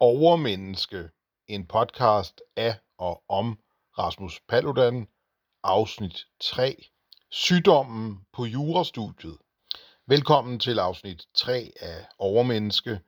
Overmenneske, 0.00 1.08
en 1.48 1.66
podcast 1.66 2.40
af 2.56 2.74
og 2.98 3.22
om 3.28 3.58
Rasmus 3.98 4.40
Paludan, 4.48 5.06
afsnit 5.62 6.24
3, 6.40 6.86
Sygdommen 7.30 8.18
på 8.32 8.44
jurastudiet. 8.44 9.36
Velkommen 10.06 10.58
til 10.58 10.78
afsnit 10.78 11.26
3 11.34 11.72
af 11.80 12.06
Overmenneske. 12.18 13.00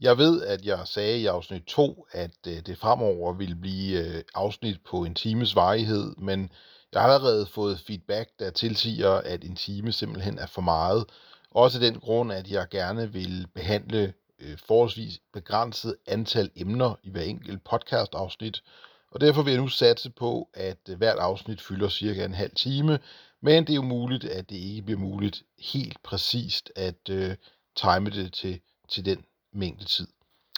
Jeg 0.00 0.18
ved, 0.18 0.42
at 0.42 0.64
jeg 0.64 0.80
sagde 0.84 1.20
i 1.20 1.26
afsnit 1.26 1.62
2, 1.62 2.06
at 2.12 2.46
øh, 2.46 2.60
det 2.66 2.78
fremover 2.78 3.32
ville 3.32 3.56
blive 3.56 4.16
øh, 4.16 4.22
afsnit 4.34 4.76
på 4.90 5.04
en 5.04 5.14
times 5.14 5.54
varighed, 5.54 6.14
men 6.18 6.50
jeg 6.92 7.00
har 7.02 7.08
allerede 7.08 7.46
fået 7.46 7.80
feedback, 7.86 8.30
der 8.38 8.50
tilsiger, 8.50 9.12
at 9.12 9.44
en 9.44 9.56
time 9.56 9.92
simpelthen 9.92 10.38
er 10.38 10.46
for 10.46 10.62
meget. 10.62 11.04
Også 11.50 11.78
den 11.78 12.00
grund, 12.00 12.32
at 12.32 12.50
jeg 12.50 12.68
gerne 12.70 13.12
vil 13.12 13.46
behandle 13.54 14.14
øh, 14.38 14.58
forholdsvis 14.66 15.20
begrænset 15.32 15.96
antal 16.06 16.50
emner 16.56 16.94
i 17.02 17.10
hver 17.10 17.22
enkelt 17.22 17.64
podcast-afsnit, 17.64 18.62
og 19.10 19.20
derfor 19.20 19.42
vil 19.42 19.52
jeg 19.52 19.60
nu 19.60 19.68
satse 19.68 20.10
på, 20.10 20.50
at 20.54 20.78
øh, 20.88 20.96
hvert 20.96 21.18
afsnit 21.18 21.60
fylder 21.60 21.88
cirka 21.88 22.24
en 22.24 22.34
halv 22.34 22.54
time, 22.54 22.98
men 23.40 23.66
det 23.66 23.70
er 23.70 23.76
jo 23.76 23.82
muligt, 23.82 24.24
at 24.24 24.50
det 24.50 24.56
ikke 24.56 24.82
bliver 24.82 25.00
muligt 25.00 25.42
helt 25.58 26.02
præcist 26.02 26.72
at 26.76 27.08
øh, 27.10 27.36
time 27.76 28.10
det 28.10 28.32
til, 28.32 28.60
til 28.88 29.04
den 29.04 29.24
mængde 29.52 29.84
tid. 29.84 30.08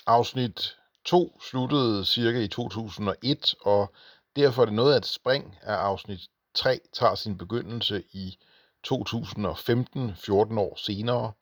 Afsnit 0.07 0.77
2 1.05 1.41
sluttede 1.51 2.05
cirka 2.05 2.41
i 2.41 2.49
2001, 2.49 3.55
og 3.60 3.95
derfor 4.37 4.62
er 4.62 4.66
det 4.66 4.74
noget 4.74 4.93
af 4.93 4.97
et 4.97 5.07
spring, 5.07 5.57
at 5.62 5.74
afsnit 5.74 6.21
3 6.55 6.80
tager 6.93 7.15
sin 7.15 7.38
begyndelse 7.38 8.02
i 8.12 8.38
2015, 8.83 10.16
14 10.16 10.59
år 10.59 10.77
senere. 10.77 11.33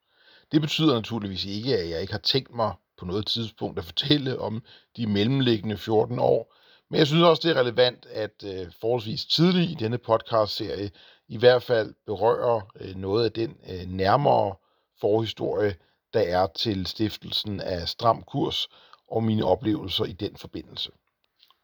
Det 0.52 0.60
betyder 0.60 0.94
naturligvis 0.94 1.44
ikke, 1.44 1.78
at 1.78 1.90
jeg 1.90 2.00
ikke 2.00 2.12
har 2.12 2.20
tænkt 2.20 2.54
mig 2.54 2.74
på 2.98 3.04
noget 3.04 3.26
tidspunkt 3.26 3.78
at 3.78 3.84
fortælle 3.84 4.38
om 4.38 4.62
de 4.96 5.06
mellemliggende 5.06 5.76
14 5.76 6.18
år, 6.18 6.54
men 6.90 6.98
jeg 6.98 7.06
synes 7.06 7.22
også, 7.22 7.48
det 7.48 7.56
er 7.56 7.60
relevant 7.60 8.06
at 8.06 8.44
øh, 8.44 8.72
forholdsvis 8.80 9.24
tidligt 9.24 9.70
i 9.70 9.74
denne 9.74 9.98
podcast-serie 9.98 10.90
i 11.28 11.36
hvert 11.36 11.62
fald 11.62 11.94
berører 12.06 12.60
øh, 12.80 12.96
noget 12.96 13.24
af 13.24 13.32
den 13.32 13.56
øh, 13.70 13.86
nærmere 13.86 14.54
forhistorie, 15.00 15.76
der 16.14 16.20
er 16.20 16.46
til 16.46 16.86
stiftelsen 16.86 17.60
af 17.60 17.88
Stram 17.88 18.22
Kurs 18.22 18.68
og 19.08 19.24
mine 19.24 19.44
oplevelser 19.44 20.04
i 20.04 20.12
den 20.12 20.36
forbindelse. 20.36 20.90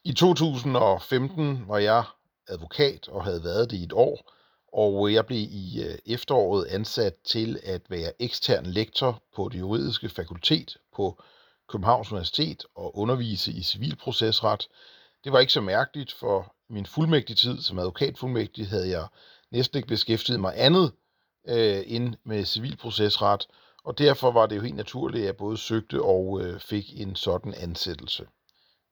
I 0.05 0.13
2015 0.13 1.69
var 1.69 1.79
jeg 1.79 2.05
advokat 2.49 3.09
og 3.09 3.25
havde 3.25 3.45
været 3.45 3.71
det 3.71 3.77
i 3.77 3.83
et 3.83 3.93
år, 3.93 4.33
og 4.75 5.09
øh, 5.09 5.15
jeg 5.15 5.27
blev 5.27 5.39
i 5.39 5.83
øh, 5.83 5.99
efteråret 6.07 6.67
ansat 6.67 7.15
til 7.25 7.61
at 7.63 7.83
være 7.89 8.13
ekstern 8.23 8.67
lektor 8.67 9.23
på 9.37 9.49
det 9.49 9.59
juridiske 9.59 10.09
fakultet 10.09 10.77
på 10.97 11.23
Københavns 11.69 12.13
Universitet 12.13 12.65
og 12.75 12.99
undervise 12.99 13.53
i 13.53 13.63
civilprocesret. 13.63 14.69
Det 15.25 15.33
var 15.33 15.39
ikke 15.39 15.53
så 15.53 15.61
mærkeligt, 15.61 16.13
for 16.13 16.55
min 16.71 16.87
fuldmægtige 16.87 17.37
tid 17.37 17.63
som 17.63 17.79
advokatfuldmægtig 17.79 18.69
havde 18.69 18.89
jeg 18.89 19.07
næsten 19.51 19.77
ikke 19.77 19.89
beskæftiget 19.89 20.41
mig 20.41 20.53
andet 20.57 20.93
øh, 21.49 21.83
end 21.87 22.15
med 22.25 22.45
civilprocesret, 22.45 23.47
og 23.85 23.99
derfor 23.99 24.31
var 24.31 24.47
det 24.47 24.57
jo 24.57 24.61
helt 24.61 24.77
naturligt, 24.77 25.23
at 25.23 25.27
jeg 25.27 25.37
både 25.37 25.59
søgte 25.59 26.03
og 26.03 26.41
øh, 26.43 26.61
fik 26.61 27.01
en 27.01 27.17
sådan 27.17 27.55
ansættelse. 27.55 28.27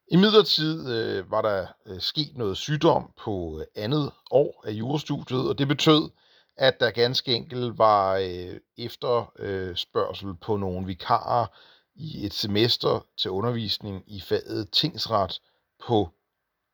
I 0.09 0.17
midlertid 0.17 0.93
øh, 0.93 1.31
var 1.31 1.43
der 1.43 1.67
øh, 1.87 2.01
sket 2.01 2.37
noget 2.37 2.57
sygdom 2.57 3.13
på 3.25 3.59
øh, 3.61 3.67
andet 3.83 4.13
år 4.31 4.63
af 4.67 4.71
jurastudiet, 4.71 5.49
og 5.49 5.59
det 5.59 5.69
betød, 5.69 6.11
at 6.57 6.81
der 6.81 6.91
ganske 6.91 7.35
enkelt 7.35 7.79
var 7.79 8.17
øh, 8.17 8.61
efterspørgsel 8.79 10.29
øh, 10.29 10.35
på 10.41 10.57
nogle 10.57 10.87
vikarer 10.87 11.47
i 11.95 12.27
et 12.27 12.35
semester 12.35 13.07
til 13.19 13.31
undervisning 13.31 14.03
i 14.07 14.21
faget 14.21 14.71
tingsret 14.71 15.41
på 15.87 16.09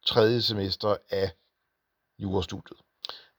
tredje 0.06 0.42
semester 0.42 0.96
af 1.10 1.30
jurastudiet. 2.18 2.78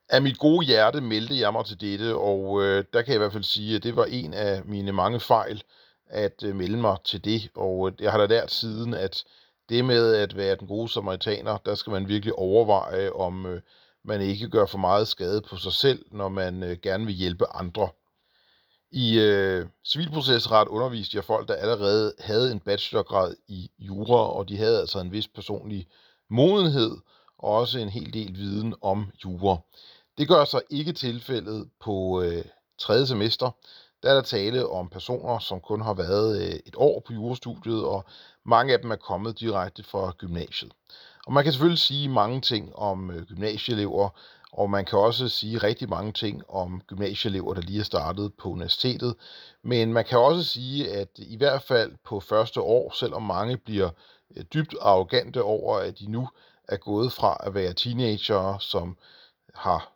Af 0.10 0.22
mit 0.22 0.38
gode 0.38 0.66
hjerte 0.66 1.02
meldte 1.02 1.40
jeg 1.40 1.54
mig 1.54 1.66
til 1.66 1.82
dette, 1.82 2.16
og 2.16 2.64
øh, 2.64 2.86
der 2.94 3.02
kan 3.02 3.08
jeg 3.12 3.16
i 3.16 3.24
hvert 3.24 3.34
fald 3.34 3.44
sige, 3.44 3.76
at 3.76 3.84
det 3.84 3.96
var 3.96 4.06
en 4.06 4.34
af 4.34 4.66
mine 4.66 4.92
mange 4.92 5.20
fejl 5.20 5.64
at 6.10 6.44
øh, 6.44 6.56
melde 6.56 6.78
mig 6.78 6.98
til 7.06 7.26
det, 7.26 7.50
og 7.56 7.88
øh, 7.90 7.94
jeg 8.00 8.12
har 8.12 8.18
da 8.18 8.26
lært 8.26 8.52
siden, 8.52 8.94
at 8.94 9.24
det 9.70 9.86
med 9.86 10.16
at 10.16 10.38
være 10.38 10.56
den 10.56 10.68
gode 10.68 10.90
samaritaner, 10.90 11.58
der 11.58 11.76
skal 11.76 11.92
man 11.92 12.08
virkelig 12.08 12.34
overveje, 12.34 13.12
om 13.12 13.46
øh, 13.46 13.62
man 14.04 14.22
ikke 14.22 14.50
gør 14.50 14.66
for 14.66 14.78
meget 14.78 15.08
skade 15.08 15.42
på 15.42 15.58
sig 15.58 15.74
selv, 15.74 16.06
når 16.12 16.30
man 16.30 16.64
øh, 16.64 16.78
gerne 16.78 17.06
vil 17.06 17.16
hjælpe 17.16 17.46
andre. 17.56 17.90
I 18.92 19.20
øh, 19.20 19.66
civilprocessret 19.86 20.68
underviste 20.68 21.18
jeg 21.18 21.24
folk, 21.24 21.48
der 21.48 21.56
allerede 21.56 22.14
havde 22.20 22.52
en 22.52 22.60
bachelorgrad 22.60 23.36
i 23.48 23.72
jura, 23.80 24.32
og 24.32 24.50
de 24.50 24.58
havde 24.58 24.80
altså 24.80 25.00
en 25.00 25.12
vis 25.12 25.28
personlig 25.28 25.88
modenhed 26.30 26.98
og 27.38 27.52
også 27.52 27.80
en 27.80 27.90
hel 27.90 28.14
del 28.14 28.36
viden 28.36 28.76
om 28.82 29.12
jura. 29.26 29.58
Det 30.18 30.28
gør 30.28 30.46
sig 30.46 30.62
ikke 30.70 30.94
tilfældet 30.94 31.70
på 31.80 32.22
øh, 32.22 32.46
tredje 32.80 33.08
semester. 33.08 33.52
Der 34.04 34.10
er 34.10 34.14
der 34.14 34.22
tale 34.22 34.70
om 34.70 34.90
personer, 34.90 35.40
som 35.40 35.60
kun 35.62 35.82
har 35.82 35.94
været 35.94 36.42
øh, 36.42 36.60
et 36.66 36.76
år 36.78 37.00
på 37.00 37.14
jurastudiet, 37.14 37.86
og 37.86 38.06
mange 38.46 38.74
af 38.74 38.80
dem 38.80 38.92
er 38.92 38.96
kommet 38.96 39.40
direkte 39.40 39.84
fra 39.84 40.12
gymnasiet. 40.18 40.72
Og 41.26 41.34
man 41.34 41.44
kan 41.44 41.54
selvfølgelig 41.54 41.80
sige 41.80 42.10
mange 42.10 42.42
ting 42.42 42.76
om 42.76 43.12
øh, 43.12 43.26
gymnasieelever, 43.26 44.10
og 44.52 44.70
man 44.70 44.86
kan 44.86 45.00
også 45.00 45.30
sige 45.30 45.58
rigtig 45.58 45.90
mange 45.90 46.12
ting 46.12 46.50
om 46.50 46.82
gymnasieelever, 46.88 47.54
der 47.54 47.62
lige 47.62 47.80
er 47.80 47.84
startet 47.84 48.34
på 48.34 48.50
universitetet. 48.50 49.16
Men 49.64 49.94
man 49.94 50.06
kan 50.06 50.18
også 50.20 50.44
sige, 50.44 50.92
at 50.92 51.10
i 51.18 51.38
hvert 51.38 51.62
fald 51.62 51.92
på 52.06 52.20
første 52.20 52.62
år, 52.62 52.92
selvom 52.96 53.24
mange 53.24 53.58
bliver 53.58 53.90
øh, 54.36 54.44
dybt 54.54 54.76
arrogante 54.82 55.44
over, 55.44 55.78
at 55.78 56.00
de 56.00 56.12
nu 56.12 56.28
er 56.68 56.78
gået 56.78 57.12
fra 57.12 57.38
at 57.40 57.54
være 57.54 57.74
teenager, 57.74 58.58
som 58.58 58.98
har 59.56 59.92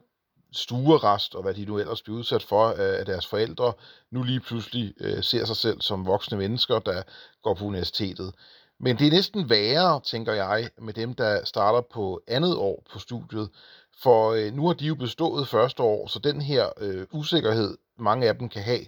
stuerest 0.53 1.35
og 1.35 1.41
hvad 1.43 1.53
de 1.53 1.65
nu 1.65 1.79
ellers 1.79 2.01
bliver 2.01 2.19
udsat 2.19 2.43
for 2.43 2.69
af 2.69 3.05
deres 3.05 3.27
forældre, 3.27 3.73
nu 4.11 4.23
lige 4.23 4.39
pludselig 4.39 4.93
øh, 4.99 5.23
ser 5.23 5.45
sig 5.45 5.55
selv 5.55 5.81
som 5.81 6.05
voksne 6.05 6.37
mennesker, 6.37 6.79
der 6.79 7.03
går 7.43 7.53
på 7.53 7.65
universitetet. 7.65 8.33
Men 8.79 8.97
det 8.97 9.07
er 9.07 9.11
næsten 9.11 9.49
værre, 9.49 10.01
tænker 10.03 10.33
jeg, 10.33 10.69
med 10.77 10.93
dem, 10.93 11.13
der 11.13 11.45
starter 11.45 11.81
på 11.81 12.21
andet 12.27 12.55
år 12.55 12.83
på 12.91 12.99
studiet, 12.99 13.49
for 14.01 14.31
øh, 14.31 14.53
nu 14.53 14.67
har 14.67 14.73
de 14.73 14.85
jo 14.85 14.95
bestået 14.95 15.47
første 15.47 15.83
år, 15.83 16.07
så 16.07 16.19
den 16.19 16.41
her 16.41 16.69
øh, 16.77 17.07
usikkerhed, 17.11 17.77
mange 17.97 18.27
af 18.27 18.37
dem 18.37 18.49
kan 18.49 18.63
have 18.63 18.85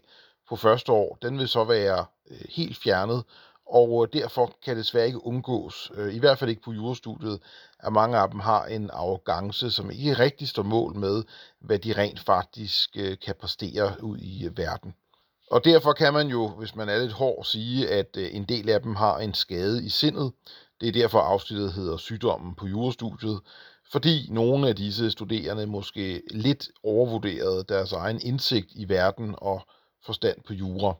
på 0.50 0.56
første 0.56 0.92
år, 0.92 1.18
den 1.22 1.40
vil 1.40 1.48
så 1.48 1.64
være 1.64 2.06
øh, 2.32 2.38
helt 2.50 2.78
fjernet, 2.78 3.24
og 3.68 4.04
øh, 4.04 4.22
derfor 4.22 4.56
kan 4.64 4.76
det 4.76 4.84
desværre 4.84 5.06
ikke 5.06 5.26
undgås, 5.26 5.92
øh, 5.96 6.16
i 6.16 6.20
hvert 6.20 6.38
fald 6.38 6.50
ikke 6.50 6.62
på 6.62 6.72
jurastudiet, 6.72 7.40
at 7.80 7.94
mange 7.94 8.18
af 8.18 8.30
dem 8.30 8.40
har 8.40 8.66
en 8.66 8.90
arrogance, 8.94 9.72
som 9.72 9.92
ikke 9.92 10.14
rigtig 10.14 10.48
står 10.48 10.64
mål 10.64 10.96
med, 10.96 11.24
hvad 11.60 11.80
de 11.80 11.94
rent 11.94 12.20
faktisk 12.20 12.90
øh, 12.96 13.18
kan 13.26 13.36
præstere 13.40 14.04
ud 14.04 14.18
i 14.22 14.50
verden. 14.56 14.94
Og 15.52 15.66
derfor 15.66 15.94
kan 15.94 16.14
man 16.14 16.28
jo, 16.28 16.48
hvis 16.48 16.76
man 16.76 16.90
er 16.90 17.00
lidt 17.00 17.12
hård, 17.12 17.46
sige, 17.46 17.90
at 17.90 18.18
en 18.18 18.44
del 18.44 18.70
af 18.70 18.82
dem 18.82 18.96
har 18.96 19.20
en 19.20 19.34
skade 19.34 19.86
i 19.86 19.90
sindet. 19.90 20.32
Det 20.82 20.88
er 20.88 20.92
derfor 20.92 21.20
afsnittet 21.20 21.74
hedder 21.74 21.98
sygdommen 21.98 22.56
på 22.56 22.68
jurastudiet, 22.68 23.40
fordi 23.92 24.28
nogle 24.32 24.70
af 24.70 24.76
disse 24.76 25.12
studerende 25.12 25.66
måske 25.66 26.22
lidt 26.32 26.70
overvurderede 26.84 27.66
deres 27.70 27.92
egen 27.92 28.20
indsigt 28.24 28.72
i 28.76 28.90
verden 28.90 29.36
og 29.38 29.68
forstand 30.06 30.38
på 30.48 30.54
jura. 30.54 30.94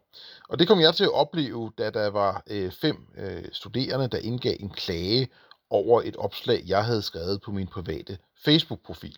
Og 0.50 0.60
det 0.60 0.68
kom 0.68 0.80
jeg 0.80 0.96
til 0.96 1.04
at 1.04 1.14
opleve, 1.14 1.72
da 1.78 1.90
der 1.90 2.08
var 2.10 2.44
øh, 2.48 2.72
fem 2.72 3.08
øh, 3.18 3.46
studerende, 3.52 4.08
der 4.08 4.18
indgav 4.18 4.56
en 4.60 4.70
klage 4.70 5.28
over 5.70 6.02
et 6.06 6.16
opslag, 6.16 6.64
jeg 6.68 6.86
havde 6.86 7.02
skrevet 7.02 7.42
på 7.42 7.52
min 7.52 7.68
private 7.68 8.18
Facebook-profil. 8.46 9.18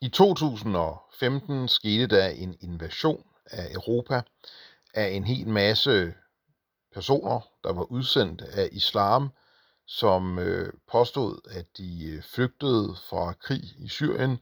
I 0.00 0.08
2015 0.08 1.68
skete 1.68 2.06
der 2.06 2.28
en 2.28 2.56
invasion 2.60 3.24
af 3.50 3.72
Europa 3.74 4.22
af 4.94 5.08
en 5.08 5.24
hel 5.24 5.48
masse 5.48 6.14
personer, 6.94 7.40
der 7.64 7.72
var 7.72 7.82
udsendt 7.82 8.42
af 8.42 8.68
islam, 8.72 9.30
som 9.86 10.38
øh, 10.38 10.72
påstod, 10.92 11.40
at 11.50 11.66
de 11.78 12.06
øh, 12.06 12.22
flygtede 12.22 12.96
fra 13.10 13.32
krig 13.32 13.62
i 13.78 13.88
Syrien. 13.88 14.38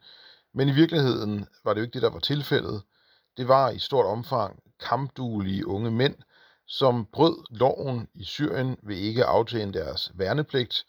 Men 0.55 0.69
i 0.69 0.72
virkeligheden 0.72 1.46
var 1.64 1.75
det 1.75 1.81
jo 1.81 1.84
ikke 1.84 1.94
det, 1.94 2.02
der 2.02 2.11
var 2.11 2.19
tilfældet. 2.19 2.82
Det 3.37 3.49
var 3.49 3.70
i 3.70 3.79
stort 3.79 4.06
omfang 4.06 4.62
kampduelige 4.81 5.67
unge 5.67 5.90
mænd, 5.90 6.17
som 6.67 7.06
brød 7.12 7.44
loven 7.50 8.08
i 8.14 8.25
Syrien 8.25 8.76
ved 8.82 8.96
ikke 8.96 9.25
at 9.25 9.31
aftjene 9.31 9.73
deres 9.73 10.12
værnepligt, 10.14 10.87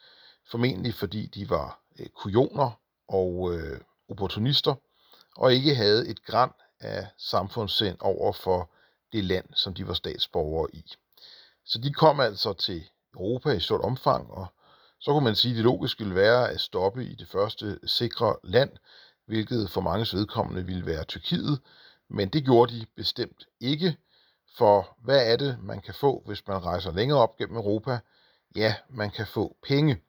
formentlig 0.51 0.94
fordi 0.94 1.25
de 1.25 1.50
var 1.50 1.80
øh, 2.00 2.07
kujoner 2.07 2.80
og 3.07 3.54
øh, 3.54 3.80
opportunister, 4.10 4.75
og 5.38 5.54
ikke 5.54 5.75
havde 5.75 6.07
et 6.07 6.25
græn 6.25 6.50
af 6.80 7.07
samfundssind 7.18 7.98
over 8.00 8.34
for 8.34 8.69
det 9.12 9.24
land, 9.24 9.45
som 9.54 9.74
de 9.74 9.88
var 9.88 9.94
statsborgere 9.94 10.68
i. 10.74 10.83
Så 11.66 11.80
de 11.81 11.94
kom 11.94 12.19
altså 12.19 12.54
til 12.54 12.83
Europa 13.13 13.50
i 13.50 13.60
stort 13.60 13.81
omfang, 13.81 14.31
og 14.31 14.48
så 15.00 15.12
kunne 15.12 15.24
man 15.24 15.36
sige, 15.36 15.51
at 15.51 15.56
det 15.56 15.63
logiske 15.63 16.00
ville 16.04 16.16
være 16.16 16.50
at 16.50 16.62
stoppe 16.62 17.06
i 17.06 17.16
det 17.16 17.28
første 17.28 17.80
sikre 17.86 18.36
land, 18.44 18.72
hvilket 19.25 19.69
for 19.69 19.81
mange 19.81 20.18
vedkommende 20.18 20.66
ville 20.66 20.86
være 20.86 21.04
Tyrkiet, 21.04 21.60
men 22.09 22.30
det 22.30 22.45
gjorde 22.45 22.80
de 22.80 22.86
bestemt 22.95 23.45
ikke, 23.59 23.98
for 24.57 24.98
hvad 25.04 25.31
er 25.31 25.36
det, 25.36 25.57
man 25.63 25.81
kan 25.81 25.94
få, 25.94 26.24
hvis 26.25 26.48
man 26.48 26.65
rejser 26.65 26.92
længere 26.92 27.19
op 27.19 27.38
gennem 27.38 27.56
Europa? 27.56 28.00
ja, 28.57 28.75
man 28.89 29.12
kan 29.12 29.27
få 29.27 29.57
penge. 29.63 30.01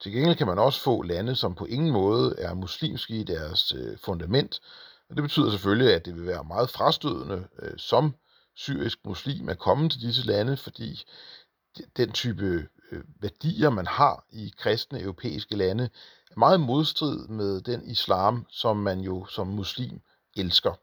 Til 0.00 0.12
gengæld 0.12 0.36
kan 0.36 0.46
man 0.46 0.58
også 0.58 0.80
få 0.80 1.02
lande, 1.02 1.36
som 1.36 1.54
på 1.54 1.64
ingen 1.64 1.90
måde 1.90 2.34
er 2.38 2.54
muslimske 2.54 3.14
i 3.14 3.24
deres 3.24 3.72
øh, 3.72 3.98
fundament. 3.98 4.60
Og 5.08 5.16
det 5.16 5.22
betyder 5.22 5.50
selvfølgelig, 5.50 5.94
at 5.94 6.04
det 6.04 6.14
vil 6.14 6.26
være 6.26 6.44
meget 6.44 6.70
frastødende 6.70 7.48
øh, 7.58 7.78
som 7.78 8.14
syrisk 8.56 8.98
muslim 9.06 9.48
at 9.48 9.58
komme 9.58 9.88
til 9.88 10.00
disse 10.00 10.26
lande, 10.26 10.56
fordi 10.56 11.02
den 11.96 12.12
type 12.12 12.68
øh, 12.92 13.04
værdier, 13.20 13.70
man 13.70 13.86
har 13.86 14.24
i 14.30 14.52
kristne 14.58 15.00
europæiske 15.00 15.56
lande, 15.56 15.84
er 16.30 16.38
meget 16.38 16.60
modstrid 16.60 17.28
med 17.28 17.60
den 17.60 17.90
islam, 17.90 18.46
som 18.50 18.76
man 18.76 19.00
jo 19.00 19.26
som 19.26 19.46
muslim 19.46 20.00
elsker. 20.36 20.74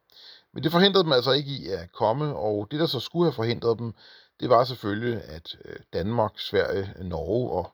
Men 0.57 0.63
det 0.63 0.71
forhindrede 0.71 1.03
dem 1.03 1.11
altså 1.11 1.31
ikke 1.31 1.51
i 1.51 1.67
at 1.67 1.91
komme, 1.91 2.35
og 2.35 2.67
det, 2.71 2.79
der 2.79 2.85
så 2.85 2.99
skulle 2.99 3.25
have 3.25 3.33
forhindret 3.33 3.79
dem, 3.79 3.93
det 4.39 4.49
var 4.49 4.63
selvfølgelig, 4.63 5.21
at 5.23 5.57
øh, 5.65 5.75
Danmark, 5.93 6.39
Sverige, 6.39 6.93
Norge 7.01 7.51
og 7.51 7.71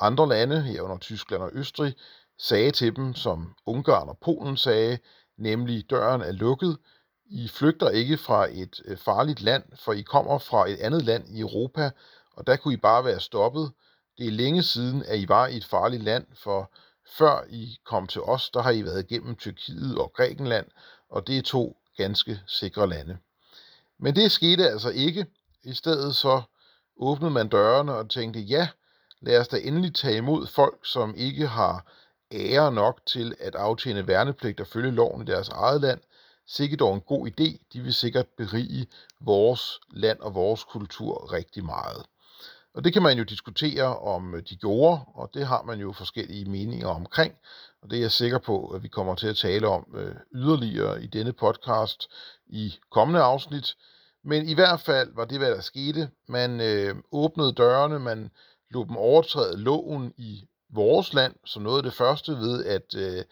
andre 0.00 0.28
lande, 0.28 0.62
herunder 0.62 0.98
Tyskland 0.98 1.42
og 1.42 1.50
Østrig, 1.52 1.94
sagde 2.38 2.70
til 2.70 2.96
dem, 2.96 3.14
som 3.14 3.54
Ungarn 3.66 4.08
og 4.08 4.18
Polen 4.18 4.56
sagde, 4.56 4.98
nemlig 5.38 5.90
døren 5.90 6.20
er 6.20 6.32
lukket, 6.32 6.78
I 7.26 7.48
flygter 7.48 7.88
ikke 7.88 8.18
fra 8.18 8.48
et 8.50 8.82
øh, 8.84 8.96
farligt 8.96 9.42
land, 9.42 9.64
for 9.74 9.92
I 9.92 10.02
kommer 10.02 10.38
fra 10.38 10.68
et 10.68 10.76
andet 10.76 11.02
land 11.02 11.28
i 11.28 11.40
Europa, 11.40 11.90
og 12.36 12.46
der 12.46 12.56
kunne 12.56 12.74
I 12.74 12.76
bare 12.76 13.04
være 13.04 13.20
stoppet. 13.20 13.72
Det 14.18 14.26
er 14.26 14.30
længe 14.30 14.62
siden, 14.62 15.04
at 15.06 15.18
I 15.18 15.28
var 15.28 15.46
i 15.46 15.56
et 15.56 15.64
farligt 15.64 16.02
land, 16.02 16.26
for 16.34 16.72
før 17.18 17.44
I 17.50 17.76
kom 17.84 18.06
til 18.06 18.22
os, 18.22 18.50
der 18.50 18.62
har 18.62 18.70
I 18.70 18.84
været 18.84 19.10
igennem 19.10 19.36
Tyrkiet 19.36 19.98
og 19.98 20.12
Grækenland, 20.12 20.66
og 21.10 21.26
det 21.26 21.38
er 21.38 21.42
to 21.42 21.81
ganske 21.96 22.40
sikre 22.46 22.88
lande. 22.88 23.18
Men 23.98 24.16
det 24.16 24.32
skete 24.32 24.70
altså 24.70 24.90
ikke. 24.90 25.26
I 25.62 25.74
stedet 25.74 26.16
så 26.16 26.42
åbnede 26.96 27.30
man 27.30 27.48
dørene 27.48 27.94
og 27.94 28.10
tænkte, 28.10 28.40
ja, 28.40 28.68
lad 29.20 29.40
os 29.40 29.48
da 29.48 29.56
endelig 29.56 29.94
tage 29.94 30.16
imod 30.16 30.46
folk, 30.46 30.86
som 30.86 31.14
ikke 31.16 31.46
har 31.46 31.86
ære 32.32 32.72
nok 32.72 33.00
til 33.06 33.34
at 33.40 33.54
aftjene 33.54 34.06
værnepligt 34.06 34.60
og 34.60 34.66
følge 34.66 34.90
loven 34.90 35.22
i 35.22 35.24
deres 35.24 35.48
eget 35.48 35.80
land. 35.80 36.00
Sikkert 36.46 36.80
dog 36.80 36.94
en 36.94 37.00
god 37.00 37.28
idé. 37.28 37.66
De 37.72 37.80
vil 37.80 37.94
sikkert 37.94 38.26
berige 38.26 38.86
vores 39.20 39.80
land 39.90 40.20
og 40.20 40.34
vores 40.34 40.64
kultur 40.64 41.32
rigtig 41.32 41.64
meget. 41.64 42.06
Og 42.74 42.84
det 42.84 42.92
kan 42.92 43.02
man 43.02 43.18
jo 43.18 43.24
diskutere, 43.24 43.98
om 43.98 44.34
øh, 44.34 44.42
de 44.50 44.56
gjorde, 44.56 45.00
og 45.14 45.30
det 45.34 45.46
har 45.46 45.62
man 45.62 45.80
jo 45.80 45.92
forskellige 45.92 46.50
meninger 46.50 46.88
omkring. 46.88 47.34
Og 47.82 47.90
det 47.90 47.96
er 47.96 48.00
jeg 48.00 48.12
sikker 48.12 48.38
på, 48.38 48.66
at 48.66 48.82
vi 48.82 48.88
kommer 48.88 49.14
til 49.14 49.26
at 49.26 49.36
tale 49.36 49.68
om 49.68 49.86
øh, 49.94 50.14
yderligere 50.34 51.02
i 51.02 51.06
denne 51.06 51.32
podcast 51.32 52.10
i 52.46 52.74
kommende 52.90 53.20
afsnit. 53.20 53.76
Men 54.24 54.48
i 54.48 54.54
hvert 54.54 54.80
fald 54.80 55.14
var 55.14 55.24
det, 55.24 55.38
hvad 55.38 55.50
der 55.50 55.60
skete. 55.60 56.10
Man 56.28 56.60
øh, 56.60 56.94
åbnede 57.12 57.52
dørene, 57.52 57.98
man 57.98 58.30
lod 58.70 58.86
dem 58.86 58.96
overtræde 58.96 59.56
loven 59.56 60.12
i 60.16 60.48
vores 60.70 61.14
land, 61.14 61.34
som 61.44 61.62
noget 61.62 61.76
af 61.76 61.82
det 61.82 61.94
første 61.94 62.32
ved 62.32 62.64
at 62.64 62.94
øh, 62.96 63.24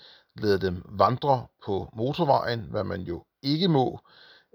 lade 0.42 0.60
dem 0.60 0.82
vandre 0.88 1.46
på 1.64 1.88
motorvejen, 1.96 2.66
hvad 2.70 2.84
man 2.84 3.00
jo 3.00 3.24
ikke 3.42 3.68
må. 3.68 4.00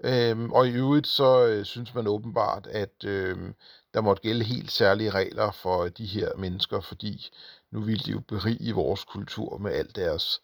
Øhm, 0.04 0.52
og 0.52 0.68
i 0.68 0.70
øvrigt 0.70 1.06
så 1.06 1.46
øh, 1.46 1.64
synes 1.64 1.94
man 1.94 2.06
åbenbart, 2.06 2.66
at 2.66 3.04
øh, 3.04 3.52
der 3.94 4.00
måtte 4.00 4.22
gælde 4.22 4.44
helt 4.44 4.72
særlige 4.72 5.10
regler 5.10 5.50
for 5.50 5.88
de 5.88 6.06
her 6.06 6.36
mennesker, 6.36 6.80
fordi 6.80 7.30
nu 7.70 7.80
ville 7.80 8.04
de 8.04 8.10
jo 8.10 8.20
berige 8.20 8.74
vores 8.74 9.04
kultur 9.04 9.58
med 9.58 9.72
al 9.72 9.94
deres, 9.94 10.40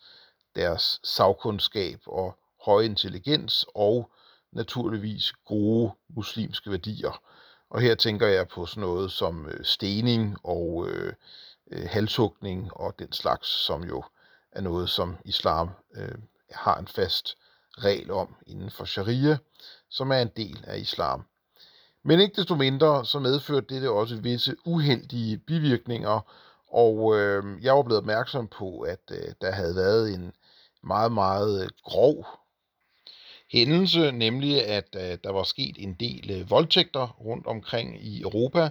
deres 0.56 1.00
sagkundskab 1.04 2.00
og 2.06 2.38
høj 2.64 2.82
intelligens 2.82 3.66
og 3.75 4.10
naturligvis 4.52 5.32
gode 5.46 5.93
muslimske 6.08 6.70
værdier. 6.70 7.20
Og 7.70 7.81
her 7.81 7.94
tænker 7.94 8.26
jeg 8.26 8.49
på 8.49 8.66
sådan 8.66 8.81
noget 8.81 9.12
som 9.12 9.46
øh, 9.46 9.64
stening 9.64 10.37
og 10.44 10.88
øh, 10.88 11.12
øh, 11.70 11.88
halshugning 11.90 12.76
og 12.76 12.99
den 12.99 13.12
slags, 13.12 13.49
som 13.49 13.84
jo 13.84 14.04
er 14.52 14.60
noget, 14.60 14.90
som 14.90 15.16
islam 15.25 15.70
øh, 15.94 16.14
har 16.50 16.78
en 16.78 16.88
fast 16.88 17.37
regel 17.78 18.10
om 18.10 18.34
inden 18.46 18.70
for 18.70 18.84
sharia, 18.84 19.38
som 19.90 20.10
er 20.10 20.19
en 20.19 20.30
del 20.36 20.64
af 20.66 20.78
islam. 20.78 21.22
Men 22.04 22.20
ikke 22.20 22.36
desto 22.36 22.54
mindre, 22.54 23.06
så 23.06 23.19
medførte 23.19 23.80
det 23.80 23.88
også 23.88 24.16
visse 24.16 24.56
uheldige 24.64 25.38
bivirkninger, 25.38 26.20
og 26.72 27.19
øh, 27.19 27.64
jeg 27.64 27.74
var 27.74 27.82
blevet 27.82 27.98
opmærksom 27.98 28.48
på, 28.48 28.80
at 28.80 29.10
øh, 29.10 29.32
der 29.40 29.50
havde 29.52 29.76
været 29.76 30.14
en 30.14 30.32
meget, 30.82 31.12
meget 31.12 31.62
øh, 31.62 31.69
grov 31.84 32.26
hændelse, 33.52 34.12
nemlig 34.12 34.66
at 34.66 34.96
øh, 34.96 35.18
der 35.25 35.32
var 35.32 35.42
sket 35.42 35.76
en 35.78 35.94
del 35.94 36.30
øh, 36.30 36.50
voldtægter 36.50 37.06
rundt 37.20 37.46
omkring 37.46 38.04
i 38.04 38.20
Europa, 38.20 38.70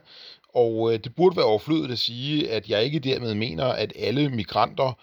og 0.53 0.93
øh, 0.93 0.99
det 1.03 1.15
burde 1.15 1.37
være 1.37 1.45
overflødigt 1.45 1.91
at 1.91 1.99
sige, 1.99 2.51
at 2.51 2.69
jeg 2.69 2.83
ikke 2.83 2.99
dermed 2.99 3.33
mener, 3.33 3.65
at 3.65 3.93
alle 3.95 4.29
migranter, 4.29 4.93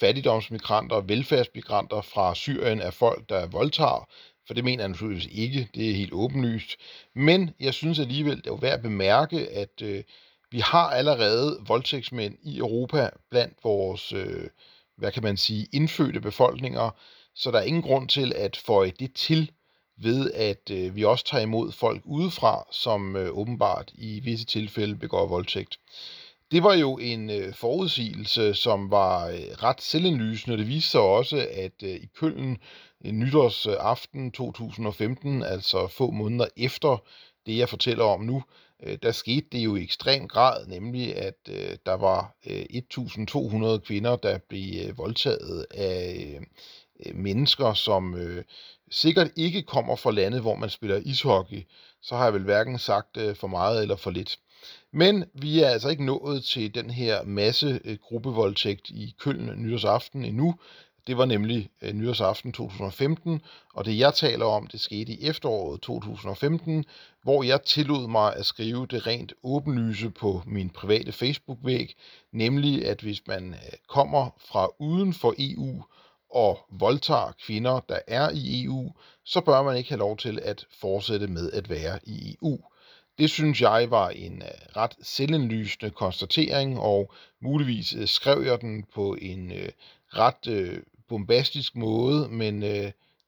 fattigdomsmigranter, 0.00 0.96
og 0.96 1.08
velfærdsmigranter 1.08 2.00
fra 2.00 2.34
Syrien 2.34 2.80
er 2.80 2.90
folk, 2.90 3.28
der 3.28 3.46
voldtager, 3.46 4.08
for 4.46 4.54
det 4.54 4.64
mener 4.64 4.82
jeg 4.82 4.88
naturligvis 4.88 5.28
ikke, 5.32 5.68
det 5.74 5.90
er 5.90 5.94
helt 5.94 6.12
åbenlyst. 6.12 6.76
Men 7.14 7.50
jeg 7.60 7.74
synes 7.74 7.98
alligevel, 7.98 8.36
det 8.36 8.46
er 8.46 8.56
værd 8.56 8.74
at 8.74 8.82
bemærke, 8.82 9.48
at 9.48 9.82
øh, 9.82 10.02
vi 10.50 10.58
har 10.60 10.90
allerede 10.90 11.58
voldtægtsmænd 11.66 12.34
i 12.42 12.58
Europa 12.58 13.10
blandt 13.30 13.56
vores, 13.64 14.12
øh, 14.12 14.48
hvad 14.96 15.12
kan 15.12 15.22
man 15.22 15.36
sige, 15.36 15.68
indfødte 15.72 16.20
befolkninger, 16.20 16.90
så 17.34 17.50
der 17.50 17.58
er 17.58 17.62
ingen 17.62 17.82
grund 17.82 18.08
til 18.08 18.32
at 18.36 18.56
føje 18.56 18.92
det 18.98 19.14
til 19.14 19.50
ved, 19.96 20.30
at 20.32 20.70
øh, 20.70 20.96
vi 20.96 21.04
også 21.04 21.24
tager 21.24 21.42
imod 21.42 21.72
folk 21.72 22.02
udefra, 22.04 22.66
som 22.72 23.16
øh, 23.16 23.30
åbenbart 23.30 23.92
i 23.94 24.20
visse 24.20 24.46
tilfælde 24.46 24.96
begår 24.96 25.26
voldtægt. 25.26 25.78
Det 26.50 26.62
var 26.62 26.74
jo 26.74 26.98
en 26.98 27.30
øh, 27.30 27.54
forudsigelse, 27.54 28.54
som 28.54 28.90
var 28.90 29.26
øh, 29.28 29.34
ret 29.38 29.82
selvindlysende. 29.82 30.58
Det 30.58 30.68
viste 30.68 30.90
sig 30.90 31.00
også, 31.00 31.46
at 31.52 31.82
øh, 31.82 31.90
i 31.90 32.06
Køln 32.20 32.58
øh, 33.04 33.12
nytårsaften 33.12 34.32
2015, 34.32 35.42
altså 35.42 35.86
få 35.86 36.10
måneder 36.10 36.46
efter 36.56 37.04
det, 37.46 37.58
jeg 37.58 37.68
fortæller 37.68 38.04
om 38.04 38.20
nu, 38.20 38.42
øh, 38.82 38.98
der 39.02 39.12
skete 39.12 39.46
det 39.52 39.58
jo 39.58 39.76
i 39.76 39.82
ekstrem 39.82 40.28
grad, 40.28 40.66
nemlig 40.66 41.16
at 41.16 41.38
øh, 41.50 41.76
der 41.86 41.94
var 41.94 42.36
øh, 42.46 42.64
1.200 43.76 43.78
kvinder, 43.78 44.16
der 44.16 44.38
blev 44.38 44.88
øh, 44.88 44.98
voldtaget 44.98 45.66
af 45.70 46.40
øh, 47.06 47.16
mennesker, 47.16 47.74
som 47.74 48.14
øh, 48.14 48.44
sikkert 48.90 49.30
ikke 49.36 49.62
kommer 49.62 49.96
fra 49.96 50.10
lande, 50.10 50.40
hvor 50.40 50.56
man 50.56 50.70
spiller 50.70 50.96
ishockey. 50.96 51.62
Så 52.02 52.16
har 52.16 52.24
jeg 52.24 52.34
vel 52.34 52.44
hverken 52.44 52.78
sagt 52.78 53.16
øh, 53.16 53.36
for 53.36 53.46
meget 53.46 53.82
eller 53.82 53.96
for 53.96 54.10
lidt. 54.10 54.38
Men 54.92 55.24
vi 55.34 55.60
er 55.60 55.68
altså 55.68 55.88
ikke 55.88 56.04
nået 56.04 56.44
til 56.44 56.74
den 56.74 56.90
her 56.90 57.24
masse 57.24 57.80
øh, 57.84 57.98
gruppevoldtægt 58.02 58.90
i 58.90 59.14
Køln 59.18 59.62
nytårsaften 59.62 60.24
endnu. 60.24 60.54
Det 61.06 61.18
var 61.18 61.24
nemlig 61.24 61.70
øh, 61.82 61.92
nytårsaften 61.92 62.52
2015, 62.52 63.40
og 63.74 63.84
det 63.84 63.98
jeg 63.98 64.14
taler 64.14 64.44
om, 64.44 64.66
det 64.66 64.80
skete 64.80 65.12
i 65.12 65.26
efteråret 65.26 65.80
2015, 65.80 66.84
hvor 67.22 67.42
jeg 67.42 67.62
tillod 67.62 68.08
mig 68.08 68.36
at 68.36 68.46
skrive 68.46 68.86
det 68.86 69.06
rent 69.06 69.32
åbenlyse 69.42 70.10
på 70.10 70.42
min 70.46 70.70
private 70.70 71.12
Facebook-væg, 71.12 71.94
nemlig 72.32 72.86
at 72.86 73.00
hvis 73.00 73.26
man 73.26 73.54
øh, 73.54 73.78
kommer 73.88 74.30
fra 74.50 74.68
uden 74.78 75.14
for 75.14 75.34
EU 75.38 75.82
og 76.30 76.58
voldtager 76.70 77.32
kvinder, 77.46 77.80
der 77.88 77.98
er 78.06 78.30
i 78.30 78.64
EU, 78.64 78.92
så 79.24 79.40
bør 79.40 79.62
man 79.62 79.76
ikke 79.76 79.88
have 79.88 79.98
lov 79.98 80.16
til 80.16 80.40
at 80.42 80.66
fortsætte 80.80 81.26
med 81.26 81.52
at 81.52 81.70
være 81.70 81.98
i 82.04 82.36
EU. 82.42 82.58
Det 83.18 83.30
synes 83.30 83.60
jeg 83.60 83.90
var 83.90 84.08
en 84.08 84.42
øh, 84.42 84.76
ret 84.76 84.96
selvindlysende 85.02 85.90
konstatering, 85.90 86.80
og 86.80 87.12
muligvis 87.40 87.94
øh, 87.94 88.08
skrev 88.08 88.42
jeg 88.42 88.60
den 88.60 88.84
på 88.94 89.14
en 89.14 89.52
øh, 89.52 89.68
ret 90.08 90.82
bombastisk 91.08 91.76
måde, 91.76 92.28
men 92.28 92.62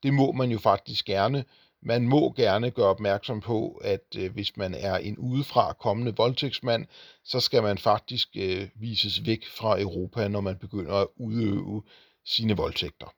det 0.03 0.15
må 0.15 0.33
man 0.33 0.51
jo 0.51 0.59
faktisk 0.59 1.05
gerne. 1.05 1.45
Man 1.83 2.09
må 2.09 2.33
gerne 2.37 2.71
gøre 2.71 2.87
opmærksom 2.87 3.41
på, 3.41 3.81
at 3.85 4.17
hvis 4.33 4.57
man 4.57 4.75
er 4.75 4.97
en 4.97 5.19
udefra 5.19 5.73
kommende 5.73 6.17
voldtægtsmand, 6.17 6.87
så 7.25 7.41
skal 7.41 7.63
man 7.63 7.79
faktisk 7.79 8.29
vises 8.75 9.27
væk 9.27 9.47
fra 9.47 9.81
Europa, 9.81 10.29
når 10.29 10.41
man 10.41 10.57
begynder 10.57 10.95
at 10.95 11.07
udøve 11.17 11.83
sine 12.25 12.57
voldtægter. 12.57 13.15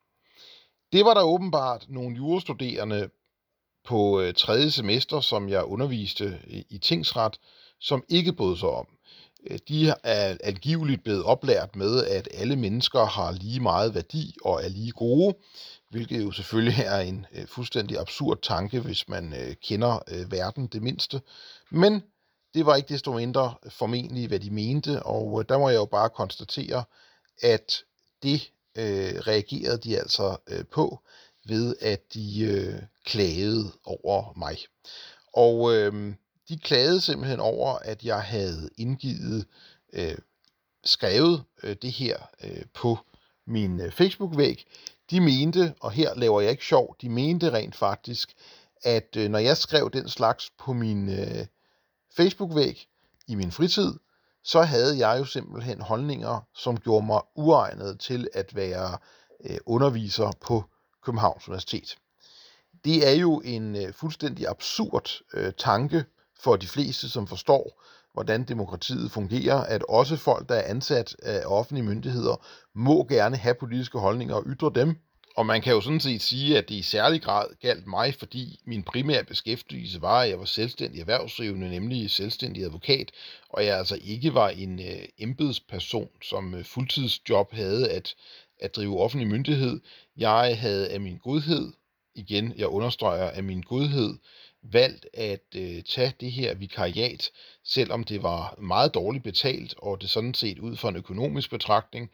Det 0.92 1.04
var 1.04 1.14
der 1.14 1.22
åbenbart 1.22 1.86
nogle 1.88 2.16
jurastuderende 2.16 3.10
på 3.84 4.20
øh, 4.20 4.34
tredje 4.34 4.70
semester, 4.70 5.20
som 5.20 5.48
jeg 5.48 5.64
underviste 5.64 6.38
i 6.70 6.78
tingsret, 6.78 7.38
som 7.80 8.04
ikke 8.08 8.32
brød 8.32 8.56
sig 8.56 8.68
om. 8.68 8.86
Øh, 9.50 9.58
de 9.68 9.94
er 10.02 10.36
angiveligt 10.44 11.04
blevet 11.04 11.24
oplært 11.24 11.76
med, 11.76 12.04
at 12.04 12.28
alle 12.34 12.56
mennesker 12.56 13.04
har 13.04 13.32
lige 13.32 13.60
meget 13.60 13.94
værdi 13.94 14.36
og 14.44 14.64
er 14.64 14.68
lige 14.68 14.92
gode, 14.92 15.36
hvilket 15.90 16.22
jo 16.24 16.32
selvfølgelig 16.32 16.84
er 16.84 17.00
en 17.00 17.26
øh, 17.32 17.46
fuldstændig 17.46 17.98
absurd 17.98 18.38
tanke, 18.42 18.80
hvis 18.80 19.08
man 19.08 19.34
øh, 19.34 19.54
kender 19.62 19.98
øh, 20.08 20.32
verden 20.32 20.66
det 20.66 20.82
mindste. 20.82 21.20
Men 21.70 22.02
det 22.54 22.66
var 22.66 22.76
ikke 22.76 22.88
desto 22.88 23.12
mindre 23.12 23.54
formentlig, 23.68 24.28
hvad 24.28 24.40
de 24.40 24.50
mente, 24.50 25.02
og 25.02 25.40
øh, 25.40 25.44
der 25.48 25.58
må 25.58 25.68
jeg 25.68 25.76
jo 25.76 25.84
bare 25.84 26.10
konstatere, 26.10 26.84
at 27.42 27.74
det 28.22 28.50
øh, 28.78 29.14
reagerede 29.26 29.78
de 29.78 29.98
altså 29.98 30.36
øh, 30.48 30.64
på 30.66 31.00
ved 31.44 31.76
at 31.80 32.14
de 32.14 32.40
øh, 32.40 32.82
klagede 33.04 33.73
over 33.85 34.38
mig. 34.38 34.59
Og 35.35 35.75
øh, 35.75 36.14
de 36.49 36.59
klagede 36.59 37.00
simpelthen 37.00 37.40
over, 37.40 37.78
at 37.78 38.04
jeg 38.04 38.23
havde 38.23 38.71
indgivet, 38.78 39.47
øh, 39.92 40.18
skrevet 40.85 41.44
øh, 41.62 41.76
det 41.82 41.92
her 41.92 42.16
øh, 42.44 42.64
på 42.75 42.99
min 43.47 43.80
øh, 43.80 43.92
Facebook-væg. 43.92 44.64
De 45.11 45.21
mente, 45.21 45.75
og 45.80 45.90
her 45.90 46.14
laver 46.14 46.40
jeg 46.40 46.50
ikke 46.50 46.64
sjov, 46.64 46.97
de 47.00 47.09
mente 47.09 47.52
rent 47.52 47.76
faktisk, 47.76 48.32
at 48.82 49.16
øh, 49.16 49.30
når 49.30 49.38
jeg 49.38 49.56
skrev 49.56 49.90
den 49.92 50.09
slags 50.09 50.50
på 50.59 50.73
min 50.73 51.09
øh, 51.09 51.47
Facebook-væg 52.16 52.87
i 53.26 53.35
min 53.35 53.52
fritid, 53.52 53.94
så 54.44 54.62
havde 54.62 55.09
jeg 55.09 55.18
jo 55.18 55.25
simpelthen 55.25 55.80
holdninger, 55.80 56.40
som 56.54 56.80
gjorde 56.80 57.06
mig 57.06 57.21
uegnet 57.35 58.00
til 58.00 58.28
at 58.35 58.56
være 58.56 58.99
øh, 59.44 59.59
underviser 59.66 60.32
på 60.40 60.64
Københavns 61.02 61.49
Universitet. 61.49 61.97
Det 62.84 63.08
er 63.08 63.12
jo 63.12 63.42
en 63.44 63.76
øh, 63.76 63.92
fuldstændig 63.92 64.48
absurd 64.48 65.08
øh, 65.34 65.52
tanke 65.58 66.04
for 66.40 66.56
de 66.56 66.66
fleste, 66.66 67.08
som 67.08 67.26
forstår, 67.26 67.82
hvordan 68.12 68.44
demokratiet 68.44 69.10
fungerer, 69.10 69.56
at 69.56 69.82
også 69.88 70.16
folk, 70.16 70.48
der 70.48 70.54
er 70.54 70.70
ansat 70.70 71.16
af 71.22 71.42
offentlige 71.46 71.84
myndigheder, 71.84 72.46
må 72.74 73.04
gerne 73.04 73.36
have 73.36 73.54
politiske 73.54 73.98
holdninger 73.98 74.34
og 74.34 74.44
ytre 74.46 74.70
dem. 74.74 74.96
Og 75.36 75.46
man 75.46 75.62
kan 75.62 75.72
jo 75.72 75.80
sådan 75.80 76.00
set 76.00 76.22
sige, 76.22 76.58
at 76.58 76.68
det 76.68 76.74
i 76.74 76.82
særlig 76.82 77.22
grad 77.22 77.46
galt 77.60 77.86
mig, 77.86 78.14
fordi 78.18 78.60
min 78.64 78.82
primære 78.82 79.24
beskæftigelse 79.24 80.02
var, 80.02 80.20
at 80.20 80.30
jeg 80.30 80.38
var 80.38 80.44
selvstændig 80.44 81.00
erhvervsdrivende, 81.00 81.70
nemlig 81.70 82.10
selvstændig 82.10 82.64
advokat, 82.64 83.10
og 83.48 83.64
jeg 83.64 83.78
altså 83.78 83.98
ikke 84.04 84.34
var 84.34 84.48
en 84.48 84.78
øh, 84.78 85.04
embedsperson, 85.18 86.08
som 86.22 86.54
øh, 86.54 86.64
fuldtidsjob 86.64 87.52
havde 87.52 87.90
at, 87.90 88.14
at 88.60 88.76
drive 88.76 89.00
offentlig 89.00 89.28
myndighed. 89.28 89.80
Jeg 90.16 90.58
havde 90.60 90.88
af 90.88 91.00
min 91.00 91.18
godhed, 91.18 91.72
igen, 92.14 92.52
jeg 92.57 92.66
understreger 92.66 93.31
af 93.31 93.42
min 93.42 93.61
godhed, 93.61 94.19
valgt 94.62 95.07
at 95.14 95.45
øh, 95.57 95.83
tage 95.83 96.14
det 96.21 96.33
her 96.33 96.54
vikariat, 96.54 97.31
selvom 97.64 98.04
det 98.04 98.23
var 98.23 98.54
meget 98.59 98.95
dårligt 98.95 99.25
betalt, 99.25 99.75
og 99.78 100.00
det 100.00 100.11
sådan 100.11 100.35
set 100.35 100.59
ud 100.59 100.76
fra 100.76 100.88
en 100.88 100.97
økonomisk 100.97 101.50
betragtning, 101.50 102.11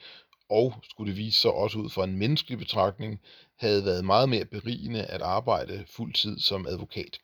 og 0.51 0.75
skulle 0.91 1.11
det 1.11 1.19
vise 1.19 1.41
sig 1.41 1.51
også 1.51 1.79
ud 1.79 1.91
fra 1.91 2.05
en 2.05 2.19
menneskelig 2.19 2.59
betragtning, 2.59 3.21
havde 3.57 3.85
været 3.85 4.05
meget 4.05 4.29
mere 4.29 4.45
berigende 4.45 5.05
at 5.05 5.23
arbejde 5.23 5.85
fuldtid 5.91 6.39
som 6.39 6.67
advokat. 6.67 7.19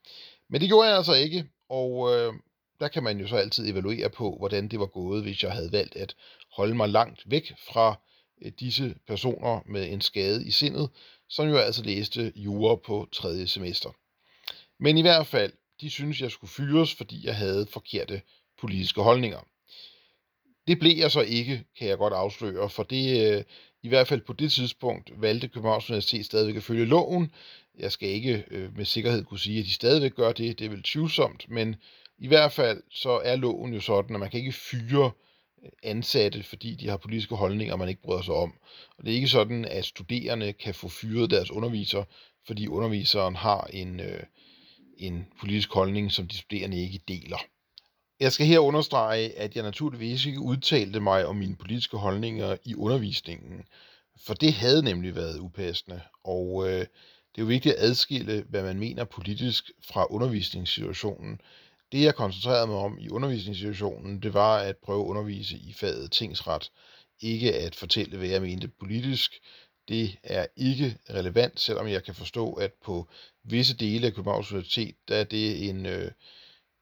Men 0.49 0.61
det 0.61 0.69
gjorde 0.69 0.89
jeg 0.89 0.97
altså 0.97 1.15
ikke, 1.15 1.45
og 1.69 2.15
øh, 2.15 2.33
der 2.81 2.89
kan 2.89 3.03
man 3.03 3.21
jo 3.21 3.27
så 3.27 3.37
altid 3.37 3.71
evaluere 3.71 4.11
på, 4.11 4.37
hvordan 4.39 4.69
det 4.69 4.81
var 4.81 4.87
gået, 4.87 5.23
hvis 5.23 5.43
jeg 5.43 5.53
havde 5.53 5.73
valgt 5.73 5.97
at 5.97 6.15
holde 6.53 6.75
mig 6.75 6.89
langt 6.89 7.23
væk 7.27 7.53
fra 7.69 8.01
øh, 8.43 8.53
disse 8.61 8.95
personer 9.07 9.61
med 9.67 9.93
en 9.93 10.01
skade 10.01 10.47
i 10.47 10.51
sindet, 10.51 10.91
som 11.29 11.49
jo 11.49 11.57
altså 11.57 11.83
læste 11.83 12.33
jura 12.37 12.77
på 12.77 13.09
tredje 13.13 13.47
semester. 13.47 13.91
Men 14.79 14.99
i 14.99 15.01
hvert 15.01 15.27
fald, 15.27 15.53
de 15.81 15.91
synes, 15.91 16.21
jeg 16.21 16.31
skulle 16.31 16.51
fyres, 16.51 16.95
fordi 16.95 17.27
jeg 17.27 17.37
havde 17.37 17.67
forkerte 17.71 18.23
politiske 18.61 19.01
holdninger. 19.01 19.39
Det 20.67 20.79
blev 20.79 20.97
jeg 20.97 21.11
så 21.11 21.21
ikke, 21.21 21.65
kan 21.79 21.89
jeg 21.89 21.99
godt 21.99 22.13
afsløre, 22.13 22.71
for 22.71 22.83
det, 22.83 23.37
øh, 23.37 23.45
i 23.83 23.89
hvert 23.89 24.09
fald 24.09 24.21
på 24.21 24.33
det 24.33 24.53
tidspunkt, 24.53 25.23
valgte 25.23 25.49
Københavns 25.49 25.91
Universitet 25.91 26.27
stadigvæk 26.27 26.57
at 26.57 26.63
følge 26.63 26.85
loven. 26.85 27.33
Jeg 27.79 27.93
skal 27.93 28.09
ikke 28.09 28.45
øh, 28.51 28.77
med 28.77 28.85
sikkerhed 28.85 29.25
kunne 29.25 29.41
sige, 29.41 29.59
at 29.59 29.65
de 29.65 29.73
stadigvæk 29.73 30.15
gør 30.15 30.33
det, 30.33 30.59
det 30.59 30.65
er 30.65 30.71
vel 30.71 30.83
tvivlsomt, 30.83 31.51
men 31.51 31.77
i 32.19 32.27
hvert 32.27 32.53
fald 32.53 32.83
så 32.91 33.11
er 33.25 33.37
loven 33.37 33.75
jo 33.75 33.81
sådan, 33.81 34.17
at 34.17 34.21
man 34.21 34.31
kan 34.31 34.41
ikke 34.41 34.53
fyre 34.53 35.05
øh, 35.07 35.24
ansatte, 35.83 36.43
fordi 36.43 36.75
de 36.75 36.89
har 36.89 36.97
politiske 36.97 37.35
holdninger, 37.35 37.77
man 37.77 37.89
ikke 37.89 38.03
bryder 38.03 38.23
sig 38.23 38.35
om. 38.35 38.55
Og 38.99 39.05
det 39.05 39.11
er 39.11 39.17
ikke 39.17 39.29
sådan, 39.29 39.65
at 39.65 39.85
studerende 39.85 40.53
kan 40.53 40.75
få 40.75 40.89
fyret 40.89 41.31
deres 41.31 41.51
underviser, 41.51 42.05
fordi 42.47 42.69
underviseren 42.69 43.37
har 43.37 43.69
en, 43.73 44.01
øh, 44.01 44.23
en 44.99 45.27
politisk 45.41 45.73
holdning, 45.73 46.13
som 46.13 46.29
de 46.29 46.39
studerende 46.39 46.83
ikke 46.83 47.01
deler. 47.09 47.39
Jeg 48.21 48.33
skal 48.33 48.47
her 48.47 48.59
understrege, 48.59 49.39
at 49.39 49.57
jeg 49.57 49.63
naturligvis 49.63 50.27
ikke 50.27 50.41
udtalte 50.41 51.01
mig 51.01 51.27
om 51.27 51.37
mine 51.37 51.57
politiske 51.57 51.97
holdninger 51.97 52.57
i 52.65 52.75
undervisningen, 52.75 53.65
for 54.27 54.35
det 54.35 54.53
havde 54.53 54.83
nemlig 54.83 55.15
været 55.15 55.39
upassende, 55.39 56.01
og 56.25 56.69
øh, 56.69 56.87
det 57.35 57.41
er 57.41 57.43
jo 57.43 57.47
vigtigt 57.47 57.75
at 57.75 57.85
adskille, 57.85 58.45
hvad 58.49 58.63
man 58.63 58.79
mener 58.79 59.05
politisk 59.05 59.71
fra 59.89 60.07
undervisningssituationen. 60.11 61.41
Det 61.95 62.03
jeg 62.03 62.15
koncentrerede 62.15 62.67
mig 62.67 62.77
om 62.77 62.99
i 62.99 63.09
undervisningssituationen, 63.09 64.23
det 64.23 64.35
var 64.35 64.59
at 64.59 64.77
prøve 64.77 65.01
at 65.01 65.07
undervise 65.07 65.57
i 65.57 65.73
faget 65.73 66.13
tingsret, 66.13 66.71
ikke 67.21 67.55
at 67.55 67.75
fortælle, 67.75 68.17
hvad 68.17 68.29
jeg 68.29 68.43
mente 68.43 68.69
politisk. 68.69 69.33
Det 69.89 70.17
er 70.23 70.47
ikke 70.57 70.97
relevant, 71.11 71.61
selvom 71.61 71.89
jeg 71.89 72.05
kan 72.05 72.15
forstå, 72.15 72.53
at 72.53 72.73
på 72.85 73.09
visse 73.45 73.77
dele 73.77 74.07
af 74.07 74.15
Københavns 74.15 74.53
Universitet, 74.53 74.95
der 75.09 75.17
er 75.17 75.25
det 75.25 75.69
en, 75.69 75.87
øh, 75.87 76.11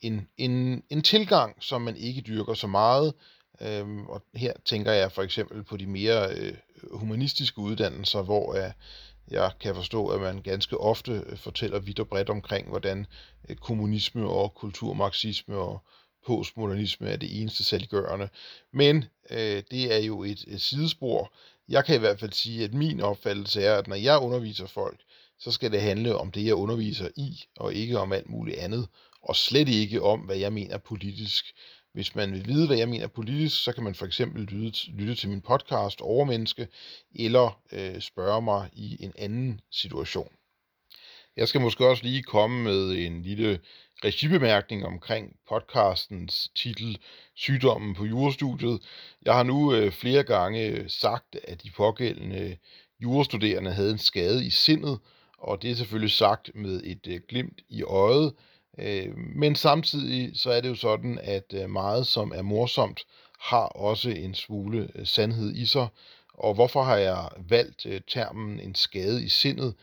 en, 0.00 0.28
en, 0.37 0.83
en 0.90 1.02
tilgang, 1.02 1.62
som 1.62 1.83
man 1.83 1.97
ikke 1.97 2.21
dyrker 2.21 2.54
så 2.54 2.66
meget. 2.66 3.14
Øhm, 3.61 4.07
og 4.07 4.23
her 4.35 4.52
tænker 4.64 4.92
jeg 4.92 5.12
for 5.12 5.23
eksempel 5.23 5.64
på 5.64 5.76
de 5.76 5.87
mere 5.87 6.35
øh, 6.35 6.54
humanistiske 6.92 7.59
uddannelser, 7.59 8.23
hvor 8.23 8.54
øh, 8.54 8.71
jeg 9.31 9.52
kan 9.61 9.75
forstå, 9.75 10.09
at 10.09 10.21
man 10.21 10.43
ganske 10.43 10.79
ofte 10.79 11.12
øh, 11.26 11.37
fortæller 11.37 11.79
vidt 11.79 12.00
og 12.00 12.09
bredt 12.09 12.31
omkring, 12.31 12.69
hvordan 12.69 13.07
øh, 13.49 13.57
kommunisme 13.57 14.29
og 14.29 14.55
kulturmarxisme 14.55 15.57
og 15.57 15.83
postmodernisme 16.26 17.09
er 17.09 17.17
det 17.17 17.41
eneste 17.41 17.64
saliggørende. 17.64 18.29
Men 18.73 19.05
øh, 19.31 19.62
det 19.71 19.95
er 19.95 19.99
jo 19.99 20.23
et, 20.23 20.45
et 20.47 20.61
sidespor. 20.61 21.33
Jeg 21.69 21.85
kan 21.85 21.95
i 21.95 21.99
hvert 21.99 22.21
fald 22.21 22.33
sige, 22.33 22.64
at 22.64 22.75
min 22.75 23.00
opfattelse 23.00 23.62
er, 23.62 23.76
at 23.76 23.87
når 23.87 23.97
jeg 23.97 24.19
underviser 24.19 24.67
folk, 24.67 25.00
så 25.38 25.50
skal 25.50 25.73
det 25.73 25.83
handle 25.83 26.17
om 26.17 26.31
det, 26.31 26.47
jeg 26.47 26.55
underviser 26.55 27.09
i, 27.17 27.45
og 27.57 27.75
ikke 27.75 27.99
om 27.99 28.12
alt 28.12 28.29
muligt 28.29 28.57
andet 28.57 28.88
og 29.23 29.37
slet 29.37 29.69
ikke 29.69 30.02
om, 30.02 30.21
hvad 30.21 30.37
jeg 30.37 30.52
mener 30.52 30.79
politisk. 30.79 31.45
Hvis 31.93 32.15
man 32.15 32.33
vil 32.33 32.47
vide, 32.47 32.67
hvad 32.67 32.77
jeg 32.77 32.89
mener 32.89 33.07
politisk, 33.07 33.63
så 33.63 33.73
kan 33.73 33.85
man 33.85 33.95
for 33.95 34.07
eksempel 34.07 34.43
lytte, 34.43 34.91
lytte 34.91 35.15
til 35.15 35.29
min 35.29 35.41
podcast 35.41 36.01
Overmenneske, 36.01 36.69
eller 37.15 37.61
øh, 37.73 38.01
spørge 38.01 38.43
mig 38.43 38.71
i 38.73 38.97
en 39.01 39.13
anden 39.19 39.61
situation. 39.71 40.33
Jeg 41.37 41.49
skal 41.49 41.61
måske 41.61 41.87
også 41.87 42.05
lige 42.05 42.23
komme 42.23 42.65
med 42.65 43.07
en 43.07 43.23
lille 43.23 43.61
regibemærkning 44.05 44.87
omkring 44.87 45.37
podcastens 45.49 46.51
titel 46.55 46.99
Sygdommen 47.35 47.95
på 47.95 48.05
jurastudiet. 48.05 48.83
Jeg 49.23 49.35
har 49.35 49.43
nu 49.43 49.75
øh, 49.75 49.93
flere 49.93 50.23
gange 50.23 50.67
øh, 50.67 50.91
sagt, 50.91 51.37
at 51.45 51.63
de 51.63 51.71
pågældende 51.71 52.41
øh, 52.41 52.57
jurastuderende 53.03 53.73
havde 53.73 53.91
en 53.91 53.99
skade 53.99 54.47
i 54.47 54.51
sindet, 54.51 54.99
og 55.39 55.63
det 55.63 55.71
er 55.71 55.75
selvfølgelig 55.75 56.11
sagt 56.11 56.51
med 56.55 56.81
et 56.85 57.07
øh, 57.07 57.21
glimt 57.29 57.61
i 57.69 57.83
øjet, 57.83 58.35
Øh, 58.79 59.17
men 59.17 59.55
samtidig 59.55 60.31
så 60.35 60.50
er 60.50 60.61
det 60.61 60.69
jo 60.69 60.75
sådan, 60.75 61.19
at 61.23 61.55
øh, 61.55 61.71
meget 61.71 62.07
som 62.07 62.33
er 62.35 62.43
morsomt, 62.43 63.00
har 63.41 63.67
også 63.67 64.11
en 64.11 64.35
smule 64.35 64.88
øh, 64.95 65.07
sandhed 65.07 65.55
i 65.55 65.67
sig. 65.67 65.88
Og 66.35 66.55
hvorfor 66.55 66.83
har 66.83 66.97
jeg 66.97 67.29
valgt 67.49 67.87
øh, 67.87 68.00
termen 68.09 68.61
en 68.61 68.75
skade 68.75 69.25
i 69.25 69.29
sindet? 69.29 69.75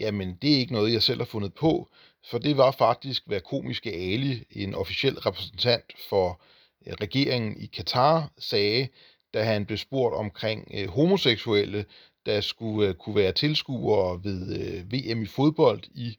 Jamen, 0.00 0.38
det 0.42 0.54
er 0.54 0.58
ikke 0.58 0.72
noget, 0.72 0.92
jeg 0.92 1.02
selv 1.02 1.18
har 1.18 1.24
fundet 1.24 1.54
på, 1.54 1.88
for 2.30 2.38
det 2.38 2.56
var 2.56 2.70
faktisk, 2.70 3.22
hvad 3.26 3.40
komiske 3.40 3.92
Ali, 3.92 4.44
en 4.50 4.74
officiel 4.74 5.18
repræsentant 5.18 5.92
for 6.08 6.40
øh, 6.86 6.92
regeringen 6.92 7.56
i 7.60 7.66
Katar, 7.66 8.30
sagde, 8.38 8.88
da 9.34 9.42
han 9.42 9.66
blev 9.66 9.78
spurgt 9.78 10.14
omkring 10.14 10.70
øh, 10.74 10.88
homoseksuelle, 10.88 11.84
der 12.26 12.40
skulle 12.40 12.94
kunne 12.94 13.16
være 13.16 13.32
tilskuere 13.32 14.24
ved 14.24 14.82
VM 14.84 15.22
i 15.22 15.26
fodbold 15.26 15.82
i 15.94 16.18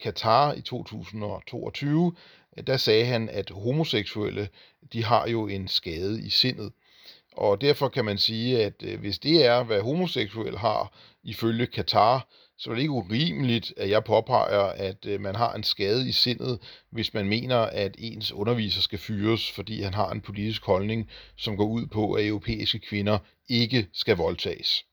Katar 0.00 0.52
i 0.52 0.60
2022, 0.60 2.12
øh, 2.56 2.66
der 2.66 2.76
sagde 2.76 3.04
han, 3.04 3.28
at 3.28 3.50
homoseksuelle, 3.50 4.48
de 4.92 5.04
har 5.04 5.28
jo 5.28 5.46
en 5.46 5.68
skade 5.68 6.26
i 6.26 6.30
sindet. 6.30 6.72
Og 7.32 7.60
derfor 7.60 7.88
kan 7.88 8.04
man 8.04 8.18
sige, 8.18 8.64
at 8.64 8.82
øh, 8.82 9.00
hvis 9.00 9.18
det 9.18 9.46
er, 9.46 9.62
hvad 9.62 9.80
homoseksuelle 9.80 10.58
har 10.58 10.92
ifølge 11.22 11.66
Katar, 11.66 12.28
så 12.58 12.70
er 12.70 12.74
det 12.74 12.80
ikke 12.82 12.92
urimeligt, 12.92 13.74
at 13.76 13.90
jeg 13.90 14.04
påpeger, 14.04 14.60
at 14.60 15.06
øh, 15.06 15.20
man 15.20 15.34
har 15.34 15.52
en 15.54 15.62
skade 15.62 16.08
i 16.08 16.12
sindet, 16.12 16.58
hvis 16.90 17.14
man 17.14 17.26
mener, 17.28 17.56
at 17.56 17.94
ens 17.98 18.32
underviser 18.32 18.80
skal 18.80 18.98
fyres, 18.98 19.52
fordi 19.52 19.82
han 19.82 19.94
har 19.94 20.10
en 20.10 20.20
politisk 20.20 20.64
holdning, 20.64 21.08
som 21.36 21.56
går 21.56 21.66
ud 21.66 21.86
på, 21.86 22.12
at 22.12 22.26
europæiske 22.26 22.78
kvinder 22.78 23.18
ikke 23.48 23.86
skal 23.92 24.16
voldtages. 24.16 24.84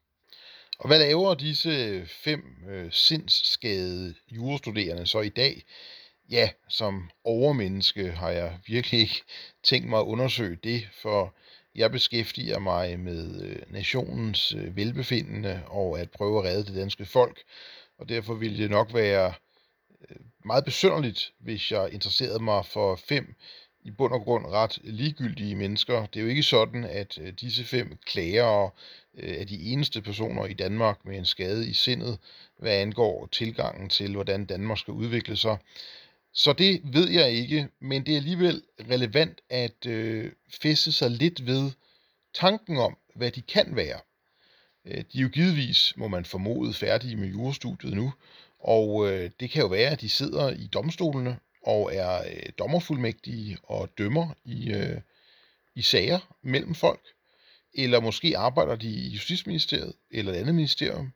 Og 0.79 0.87
hvad 0.87 0.99
laver 0.99 1.33
disse 1.33 2.05
fem 2.07 2.43
øh, 2.69 2.91
sindsskadede 2.91 4.15
jurastuderende 4.31 5.07
så 5.07 5.21
i 5.21 5.29
dag? 5.29 5.63
Ja, 6.29 6.49
som 6.69 7.09
overmenneske 7.23 8.11
har 8.11 8.29
jeg 8.29 8.59
virkelig 8.67 8.99
ikke 8.99 9.21
tænkt 9.63 9.89
mig 9.89 9.99
at 9.99 10.05
undersøge 10.05 10.57
det, 10.63 10.87
for 11.01 11.35
jeg 11.75 11.91
beskæftiger 11.91 12.59
mig 12.59 12.99
med 12.99 13.41
øh, 13.41 13.73
nationens 13.73 14.53
øh, 14.53 14.75
velbefindende 14.75 15.63
og 15.67 15.99
at 15.99 16.11
prøve 16.11 16.39
at 16.39 16.45
redde 16.45 16.65
det 16.65 16.75
danske 16.75 17.05
folk, 17.05 17.43
og 17.99 18.09
derfor 18.09 18.33
ville 18.33 18.57
det 18.57 18.69
nok 18.69 18.93
være 18.93 19.33
øh, 20.09 20.17
meget 20.45 20.65
besynderligt, 20.65 21.33
hvis 21.39 21.71
jeg 21.71 21.93
interesserede 21.93 22.43
mig 22.43 22.65
for 22.65 22.95
fem 22.95 23.35
i 23.81 23.91
bund 23.91 24.13
og 24.13 24.21
grund 24.21 24.45
ret 24.45 24.79
ligegyldige 24.83 25.55
mennesker. 25.55 26.05
Det 26.05 26.19
er 26.19 26.23
jo 26.23 26.29
ikke 26.29 26.43
sådan, 26.43 26.83
at 26.83 27.17
øh, 27.21 27.33
disse 27.33 27.63
fem 27.63 27.97
klager 28.05 28.43
og 28.43 28.75
Øh, 29.17 29.37
er 29.37 29.45
de 29.45 29.61
eneste 29.61 30.01
personer 30.01 30.45
i 30.45 30.53
Danmark 30.53 31.05
med 31.05 31.17
en 31.17 31.25
skade 31.25 31.69
i 31.69 31.73
sindet, 31.73 32.17
hvad 32.59 32.73
angår 32.73 33.27
tilgangen 33.31 33.89
til, 33.89 34.13
hvordan 34.13 34.45
Danmark 34.45 34.77
skal 34.77 34.93
udvikle 34.93 35.37
sig. 35.37 35.57
Så 36.33 36.53
det 36.53 36.81
ved 36.83 37.09
jeg 37.09 37.31
ikke, 37.31 37.67
men 37.79 38.05
det 38.05 38.11
er 38.11 38.17
alligevel 38.17 38.63
relevant 38.89 39.41
at 39.49 39.85
øh, 39.85 40.31
fæste 40.61 40.91
sig 40.91 41.11
lidt 41.11 41.45
ved 41.45 41.71
tanken 42.33 42.77
om, 42.77 42.97
hvad 43.15 43.31
de 43.31 43.41
kan 43.41 43.75
være. 43.75 43.99
Øh, 44.85 45.03
de 45.13 45.17
er 45.17 45.21
jo 45.21 45.27
givetvis, 45.27 45.93
må 45.95 46.07
man 46.07 46.25
formode, 46.25 46.73
færdige 46.73 47.15
med 47.15 47.27
jurastudiet 47.27 47.93
nu, 47.93 48.13
og 48.59 49.11
øh, 49.11 49.31
det 49.39 49.49
kan 49.49 49.61
jo 49.61 49.67
være, 49.67 49.89
at 49.89 50.01
de 50.01 50.09
sidder 50.09 50.49
i 50.49 50.67
domstolene 50.67 51.39
og 51.63 51.95
er 51.95 52.17
øh, 52.17 52.49
dommerfuldmægtige 52.59 53.57
og 53.63 53.89
dømmer 53.97 54.33
i, 54.45 54.71
øh, 54.71 55.01
i 55.75 55.81
sager 55.81 56.19
mellem 56.41 56.75
folk. 56.75 57.01
Eller 57.77 57.99
måske 57.99 58.37
arbejder 58.37 58.75
de 58.75 58.89
i 58.89 59.09
Justitsministeriet, 59.09 59.93
eller 60.11 60.31
et 60.31 60.37
andet 60.37 60.55
ministerium, 60.55 61.13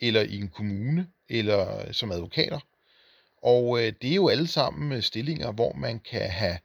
eller 0.00 0.20
i 0.20 0.36
en 0.36 0.48
kommune, 0.48 1.06
eller 1.28 1.80
øh, 1.80 1.94
som 1.94 2.12
advokater. 2.12 2.60
Og 3.42 3.82
øh, 3.82 3.92
det 4.02 4.10
er 4.10 4.14
jo 4.14 4.28
alle 4.28 4.46
sammen 4.46 4.92
øh, 4.92 5.02
stillinger, 5.02 5.52
hvor 5.52 5.72
man 5.72 6.00
kan 6.00 6.30
have 6.30 6.58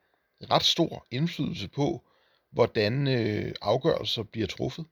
ret 0.52 0.64
stor 0.64 1.08
indflydelse 1.12 1.68
på, 1.68 2.04
hvordan 2.52 3.08
øh, 3.08 3.54
afgørelser 3.62 4.24
bliver 4.24 4.48
truffet. 4.48 4.86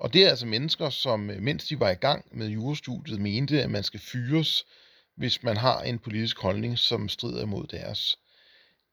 Og 0.00 0.12
det 0.12 0.24
er 0.24 0.28
altså 0.28 0.46
mennesker, 0.46 0.90
som 0.90 1.30
øh, 1.30 1.42
mens 1.42 1.66
de 1.66 1.80
var 1.80 1.90
i 1.90 1.94
gang 1.94 2.24
med 2.32 2.48
jurastudiet, 2.48 3.20
mente, 3.20 3.62
at 3.62 3.70
man 3.70 3.82
skal 3.82 4.00
fyres, 4.00 4.66
hvis 5.14 5.42
man 5.42 5.56
har 5.56 5.82
en 5.82 5.98
politisk 5.98 6.38
holdning, 6.38 6.78
som 6.78 7.08
strider 7.08 7.42
imod 7.42 7.66
deres. 7.66 8.18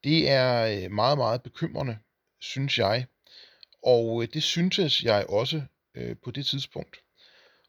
Det 0.03 0.29
er 0.29 0.89
meget, 0.89 1.17
meget 1.17 1.43
bekymrende, 1.43 1.97
synes 2.39 2.77
jeg. 2.77 3.05
Og 3.83 4.23
øh, 4.23 4.29
det 4.33 4.43
syntes 4.43 5.03
jeg 5.03 5.25
også 5.29 5.61
øh, 5.95 6.15
på 6.23 6.31
det 6.31 6.45
tidspunkt. 6.45 6.97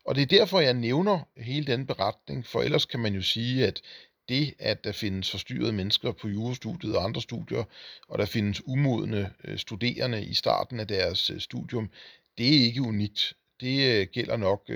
Og 0.04 0.14
det 0.14 0.22
er 0.22 0.26
derfor, 0.26 0.60
jeg 0.60 0.74
nævner 0.74 1.28
hele 1.36 1.66
den 1.66 1.86
beretning, 1.86 2.46
for 2.46 2.62
ellers 2.62 2.84
kan 2.84 3.00
man 3.00 3.14
jo 3.14 3.22
sige, 3.22 3.66
at 3.66 3.82
det, 4.28 4.54
at 4.58 4.84
der 4.84 4.92
findes 4.92 5.30
forstyrrede 5.30 5.72
mennesker 5.72 6.12
på 6.12 6.28
jurastudiet 6.28 6.96
og 6.96 7.04
andre 7.04 7.22
studier, 7.22 7.64
og 8.08 8.18
der 8.18 8.24
findes 8.24 8.62
umodne 8.66 9.32
øh, 9.44 9.58
studerende 9.58 10.24
i 10.24 10.34
starten 10.34 10.80
af 10.80 10.88
deres 10.88 11.30
øh, 11.30 11.40
studium, 11.40 11.90
det 12.38 12.46
er 12.46 12.64
ikke 12.64 12.82
unikt. 12.82 13.34
Det 13.60 14.12
gælder 14.12 14.36
nok 14.36 14.70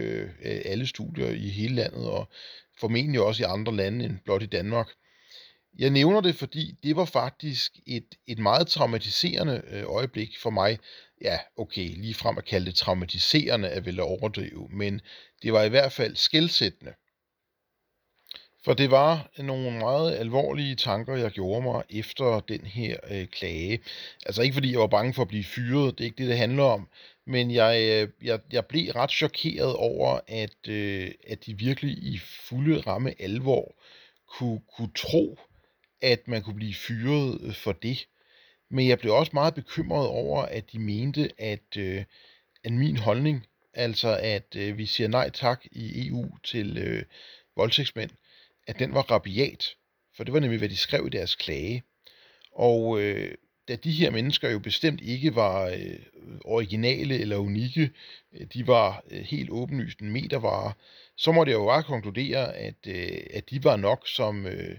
alle 0.65 0.87
studier 0.87 1.31
i 1.31 1.49
hele 1.49 1.75
landet, 1.75 2.07
og 2.07 2.29
formentlig 2.81 3.21
også 3.21 3.43
i 3.43 3.47
andre 3.49 3.77
lande 3.77 4.05
end 4.05 4.19
blot 4.25 4.43
i 4.43 4.47
Danmark. 4.47 4.89
Jeg 5.79 5.91
nævner 5.91 6.21
det, 6.21 6.35
fordi 6.35 6.75
det 6.83 6.97
var 6.97 7.05
faktisk 7.05 7.73
et, 7.87 8.14
et 8.26 8.38
meget 8.38 8.67
traumatiserende 8.67 9.62
øh, 9.71 9.85
øjeblik 9.87 10.38
for 10.38 10.50
mig. 10.50 10.79
Ja, 11.23 11.38
okay, 11.57 11.88
lige 11.88 12.14
frem 12.14 12.38
at 12.38 12.45
kalde 12.45 12.67
det 12.67 12.75
traumatiserende 12.75 13.69
er 13.69 13.81
vel 13.81 14.00
at 14.00 14.05
overdrive, 14.05 14.69
men 14.71 15.00
det 15.43 15.52
var 15.52 15.62
i 15.62 15.69
hvert 15.69 15.93
fald 15.93 16.17
skældsættende. 16.17 16.93
For 18.64 18.75
det 18.75 18.91
var 18.91 19.31
nogle 19.38 19.79
meget 19.79 20.14
alvorlige 20.14 20.75
tanker, 20.75 21.17
jeg 21.17 21.31
gjorde 21.31 21.62
mig 21.62 21.83
efter 21.91 22.41
den 22.41 22.61
her 22.67 22.97
øh, 23.11 23.26
klage. 23.26 23.81
Altså 24.26 24.43
ikke 24.43 24.55
fordi 24.55 24.73
jeg 24.73 24.81
var 24.81 24.87
bange 24.87 25.14
for 25.14 25.23
at 25.23 25.29
blive 25.29 25.45
fyret, 25.45 25.99
det 25.99 26.05
er 26.05 26.07
ikke 26.07 26.23
det, 26.23 26.29
det 26.29 26.38
handler 26.38 26.62
om. 26.62 26.88
Men 27.26 27.50
jeg, 27.50 27.81
øh, 27.81 28.26
jeg, 28.26 28.41
jeg 28.52 28.67
blev 28.67 28.91
ret 28.91 29.11
chokeret 29.11 29.76
over, 29.76 30.21
at, 30.29 30.69
øh, 30.69 31.11
at 31.29 31.47
de 31.47 31.59
virkelig 31.59 31.91
i 31.91 32.19
fulde 32.19 32.81
ramme 32.81 33.23
alvor 33.23 33.75
kunne, 34.29 34.61
kunne 34.76 34.93
tro, 34.97 35.38
at 36.03 36.29
man 36.29 36.43
kunne 36.43 36.57
blive 36.57 36.75
fyret 36.75 37.41
øh, 37.43 37.55
for 37.55 37.73
det. 37.73 38.09
Men 38.71 38.89
jeg 38.89 38.99
blev 38.99 39.15
også 39.15 39.31
meget 39.35 39.55
bekymret 39.55 40.09
over, 40.09 40.43
at 40.43 40.73
de 40.73 40.79
mente, 40.79 41.31
at, 41.39 41.77
øh, 41.77 42.05
at 42.65 42.73
min 42.73 42.97
holdning, 42.97 43.47
altså 43.75 44.19
at 44.23 44.57
øh, 44.57 44.79
vi 44.79 44.87
siger 44.87 45.09
nej 45.09 45.31
tak 45.31 45.65
i 45.73 46.09
EU 46.09 46.37
til 46.45 46.79
øh, 46.79 47.05
voldtægtsmænd, 47.57 48.11
at 48.67 48.79
den 48.79 48.95
var 48.95 49.03
rabiat. 49.03 49.67
For 50.17 50.25
det 50.25 50.35
var 50.35 50.41
nemlig, 50.41 50.59
hvad 50.59 50.69
de 50.69 50.77
skrev 50.77 51.07
i 51.07 51.11
deres 51.11 51.35
klage. 51.35 51.83
Og 52.53 53.01
øh, 53.01 53.35
da 53.69 53.77
de 53.77 53.93
her 53.93 54.11
mennesker 54.11 54.51
jo 54.51 54.59
bestemt 54.59 55.01
ikke 55.01 55.35
var 55.35 55.67
øh, 55.67 55.99
originale 56.45 57.19
eller 57.19 57.37
unikke, 57.37 57.91
øh, 58.33 58.47
de 58.55 58.67
var 58.67 59.03
øh, 59.11 59.21
helt 59.21 59.51
åbenlyst 59.51 59.99
en 59.99 60.12
metervare, 60.12 60.73
så 61.17 61.33
måtte 61.33 61.51
jeg 61.51 61.57
jo 61.57 61.67
bare 61.67 61.83
konkludere, 61.83 62.57
at, 62.57 62.87
øh, 62.87 63.21
at 63.31 63.51
de 63.51 63.65
var 63.65 63.77
nok 63.77 64.09
som 64.09 64.47
øh, 64.47 64.79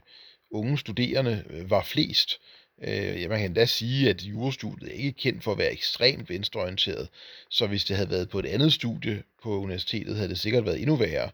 unge 0.54 0.78
studerende 0.78 1.44
øh, 1.50 1.70
var 1.70 1.84
flest. 1.84 2.40
Øh, 2.82 3.22
ja, 3.22 3.28
man 3.28 3.40
kan 3.40 3.50
endda 3.50 3.66
sige, 3.66 4.10
at 4.10 4.22
jurastudiet 4.22 4.90
er 4.90 4.94
ikke 4.94 5.12
kendt 5.12 5.44
for 5.44 5.52
at 5.52 5.58
være 5.58 5.72
ekstremt 5.72 6.30
venstreorienteret, 6.30 7.10
så 7.50 7.68
hvis 7.68 7.86
det 7.86 7.96
havde 7.96 8.10
været 8.10 8.30
på 8.30 8.40
et 8.40 8.46
andet 8.46 8.74
studie 8.74 9.24
på 9.44 9.60
universitetet, 9.60 10.16
havde 10.16 10.30
det 10.30 10.40
sikkert 10.40 10.66
været 10.66 10.82
endnu 10.82 10.96
værre. 10.96 11.30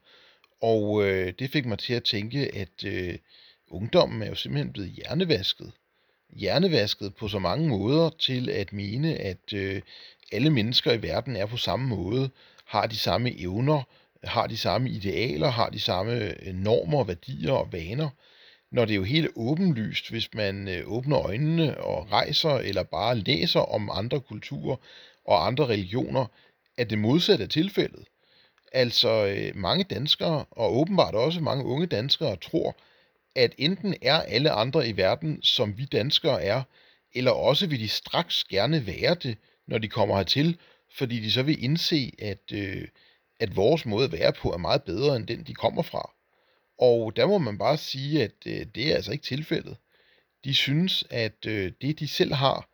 Og 0.61 1.05
øh, 1.05 1.33
det 1.39 1.51
fik 1.51 1.65
mig 1.65 1.79
til 1.79 1.93
at 1.93 2.03
tænke, 2.03 2.55
at 2.55 2.83
øh, 2.85 3.17
ungdommen 3.67 4.21
er 4.21 4.27
jo 4.27 4.35
simpelthen 4.35 4.73
blevet 4.73 4.91
hjernevasket. 4.91 5.71
Hjernevasket 6.29 7.15
på 7.15 7.27
så 7.27 7.39
mange 7.39 7.67
måder 7.67 8.09
til 8.19 8.49
at 8.49 8.73
mene, 8.73 9.15
at 9.15 9.53
øh, 9.53 9.81
alle 10.31 10.49
mennesker 10.49 10.93
i 10.93 11.01
verden 11.01 11.35
er 11.35 11.45
på 11.45 11.57
samme 11.57 11.87
måde, 11.87 12.29
har 12.65 12.87
de 12.87 12.97
samme 12.97 13.39
evner, 13.39 13.83
har 14.23 14.47
de 14.47 14.57
samme 14.57 14.89
idealer, 14.89 15.47
har 15.47 15.69
de 15.69 15.79
samme 15.79 16.13
øh, 16.13 16.53
normer, 16.53 17.03
værdier 17.03 17.51
og 17.51 17.71
vaner. 17.71 18.09
Når 18.71 18.85
det 18.85 18.91
er 18.91 18.95
jo 18.95 19.03
helt 19.03 19.29
åbenlyst, 19.35 20.09
hvis 20.09 20.33
man 20.33 20.67
øh, 20.67 20.91
åbner 20.91 21.19
øjnene 21.19 21.77
og 21.77 22.11
rejser 22.11 22.49
eller 22.49 22.83
bare 22.83 23.17
læser 23.17 23.59
om 23.59 23.89
andre 23.93 24.19
kulturer 24.19 24.75
og 25.25 25.47
andre 25.47 25.67
religioner, 25.67 26.25
at 26.77 26.89
det 26.89 26.97
modsatte 26.97 27.43
er 27.43 27.47
tilfældet. 27.47 28.05
Altså 28.73 29.25
øh, 29.25 29.55
mange 29.55 29.83
danskere, 29.83 30.45
og 30.51 30.77
åbenbart 30.77 31.15
også 31.15 31.41
mange 31.41 31.65
unge 31.65 31.87
danskere, 31.87 32.35
tror, 32.35 32.75
at 33.35 33.53
enten 33.57 33.95
er 34.01 34.21
alle 34.21 34.51
andre 34.51 34.87
i 34.87 34.97
verden, 34.97 35.43
som 35.43 35.77
vi 35.77 35.85
danskere 35.85 36.43
er, 36.43 36.63
eller 37.15 37.31
også 37.31 37.67
vil 37.67 37.79
de 37.79 37.87
straks 37.87 38.43
gerne 38.43 38.87
være 38.87 39.15
det, 39.15 39.37
når 39.67 39.77
de 39.77 39.87
kommer 39.87 40.17
hertil, 40.17 40.57
fordi 40.97 41.19
de 41.19 41.31
så 41.31 41.43
vil 41.43 41.63
indse, 41.63 42.11
at, 42.19 42.51
øh, 42.53 42.87
at 43.39 43.55
vores 43.55 43.85
måde 43.85 44.05
at 44.05 44.11
være 44.11 44.33
på 44.33 44.53
er 44.53 44.57
meget 44.57 44.83
bedre 44.83 45.15
end 45.15 45.27
den, 45.27 45.43
de 45.43 45.53
kommer 45.53 45.81
fra. 45.81 46.11
Og 46.79 47.15
der 47.15 47.27
må 47.27 47.37
man 47.37 47.57
bare 47.57 47.77
sige, 47.77 48.23
at 48.23 48.31
øh, 48.45 48.65
det 48.75 48.91
er 48.91 48.95
altså 48.95 49.11
ikke 49.11 49.23
tilfældet. 49.23 49.77
De 50.43 50.53
synes, 50.53 51.03
at 51.09 51.45
øh, 51.45 51.71
det, 51.81 51.99
de 51.99 52.07
selv 52.07 52.33
har, 52.33 52.69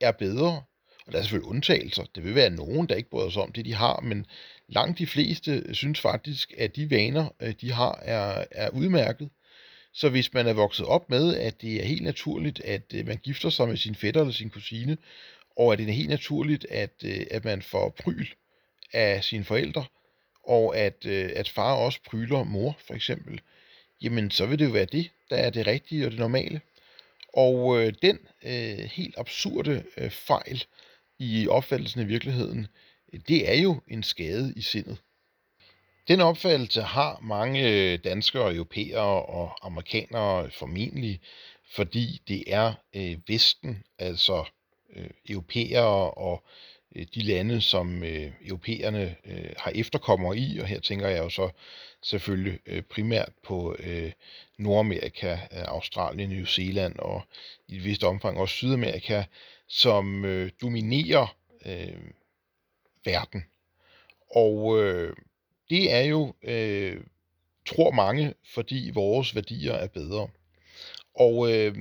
er 0.00 0.12
bedre. 0.12 0.62
Og 1.06 1.12
der 1.12 1.18
er 1.18 1.22
selvfølgelig 1.22 1.50
undtagelser. 1.50 2.04
Det 2.14 2.24
vil 2.24 2.34
være 2.34 2.50
nogen, 2.50 2.88
der 2.88 2.94
ikke 2.94 3.10
bryder 3.10 3.30
sig 3.30 3.42
om 3.42 3.52
det, 3.52 3.64
de 3.64 3.74
har, 3.74 4.00
men 4.00 4.26
langt 4.68 4.98
de 4.98 5.06
fleste 5.06 5.62
øh, 5.66 5.74
synes 5.74 6.00
faktisk, 6.00 6.54
at 6.58 6.76
de 6.76 6.90
vaner, 6.90 7.28
øh, 7.40 7.54
de 7.60 7.72
har, 7.72 7.98
er, 8.02 8.44
er 8.50 8.70
udmærket. 8.70 9.30
Så 9.92 10.08
hvis 10.08 10.34
man 10.34 10.46
er 10.46 10.52
vokset 10.52 10.86
op 10.86 11.10
med, 11.10 11.36
at 11.36 11.62
det 11.62 11.82
er 11.82 11.84
helt 11.84 12.02
naturligt, 12.02 12.60
at 12.60 12.94
øh, 12.94 13.06
man 13.06 13.16
gifter 13.16 13.50
sig 13.50 13.68
med 13.68 13.76
sin 13.76 13.94
fætter 13.94 14.20
eller 14.20 14.32
sin 14.32 14.50
kusine, 14.50 14.96
og 15.56 15.72
at 15.72 15.78
det 15.78 15.88
er 15.88 15.92
helt 15.92 16.08
naturligt, 16.08 16.66
at, 16.70 16.94
øh, 17.04 17.26
at 17.30 17.44
man 17.44 17.62
får 17.62 17.94
pryl 18.00 18.26
af 18.92 19.24
sine 19.24 19.44
forældre, 19.44 19.84
og 20.46 20.76
at, 20.76 21.06
øh, 21.06 21.30
at 21.36 21.48
far 21.48 21.74
også 21.74 22.00
pryler 22.06 22.44
mor, 22.44 22.76
for 22.86 22.94
eksempel, 22.94 23.40
jamen 24.02 24.30
så 24.30 24.46
vil 24.46 24.58
det 24.58 24.64
jo 24.64 24.70
være 24.70 24.84
det, 24.84 25.10
der 25.30 25.36
er 25.36 25.50
det 25.50 25.66
rigtige 25.66 26.06
og 26.06 26.10
det 26.10 26.20
normale. 26.20 26.60
Og 27.32 27.78
øh, 27.78 27.92
den 28.02 28.18
øh, 28.44 28.78
helt 28.78 29.14
absurde 29.18 29.84
øh, 29.96 30.10
fejl 30.10 30.64
i 31.18 31.48
opfattelsen 31.48 32.00
af 32.00 32.08
virkeligheden, 32.08 32.66
det 33.28 33.50
er 33.50 33.54
jo 33.54 33.80
en 33.88 34.02
skade 34.02 34.52
i 34.56 34.60
sindet. 34.60 34.98
Den 36.08 36.20
opfattelse 36.20 36.82
har 36.82 37.18
mange 37.22 37.70
øh, 37.70 37.98
danskere, 38.04 38.54
europæere 38.54 39.24
og 39.24 39.66
amerikanere 39.66 40.50
formentlig, 40.50 41.20
fordi 41.74 42.22
det 42.28 42.44
er 42.46 42.74
øh, 42.96 43.16
Vesten, 43.28 43.84
altså 43.98 44.44
øh, 44.96 45.10
europæere 45.28 46.10
og 46.10 46.46
Øh, 46.96 47.06
de 47.14 47.22
lande, 47.22 47.60
som 47.60 48.02
øh, 48.02 48.32
europæerne 48.44 49.16
øh, 49.24 49.50
har 49.56 49.72
efterkommere 49.74 50.38
i, 50.38 50.58
og 50.58 50.66
her 50.66 50.80
tænker 50.80 51.08
jeg 51.08 51.18
jo 51.18 51.28
så 51.28 51.50
selvfølgelig 52.02 52.58
øh, 52.66 52.82
primært 52.82 53.32
på 53.42 53.76
øh, 53.78 54.12
Nordamerika, 54.58 55.32
øh, 55.32 55.38
Australien, 55.52 56.30
New 56.30 56.44
Zealand 56.44 56.98
og 56.98 57.22
i 57.68 57.76
et 57.76 57.84
vist 57.84 58.04
omfang 58.04 58.38
også 58.38 58.54
Sydamerika, 58.54 59.24
som 59.68 60.24
øh, 60.24 60.50
dominerer 60.62 61.36
øh, 61.66 62.10
verden. 63.04 63.44
Og 64.30 64.82
øh, 64.82 65.16
det 65.70 65.92
er 65.92 66.02
jo, 66.02 66.34
øh, 66.42 67.00
tror 67.66 67.90
mange, 67.90 68.34
fordi 68.54 68.90
vores 68.94 69.34
værdier 69.34 69.72
er 69.72 69.86
bedre. 69.86 70.28
Og 71.14 71.52
øh, 71.52 71.76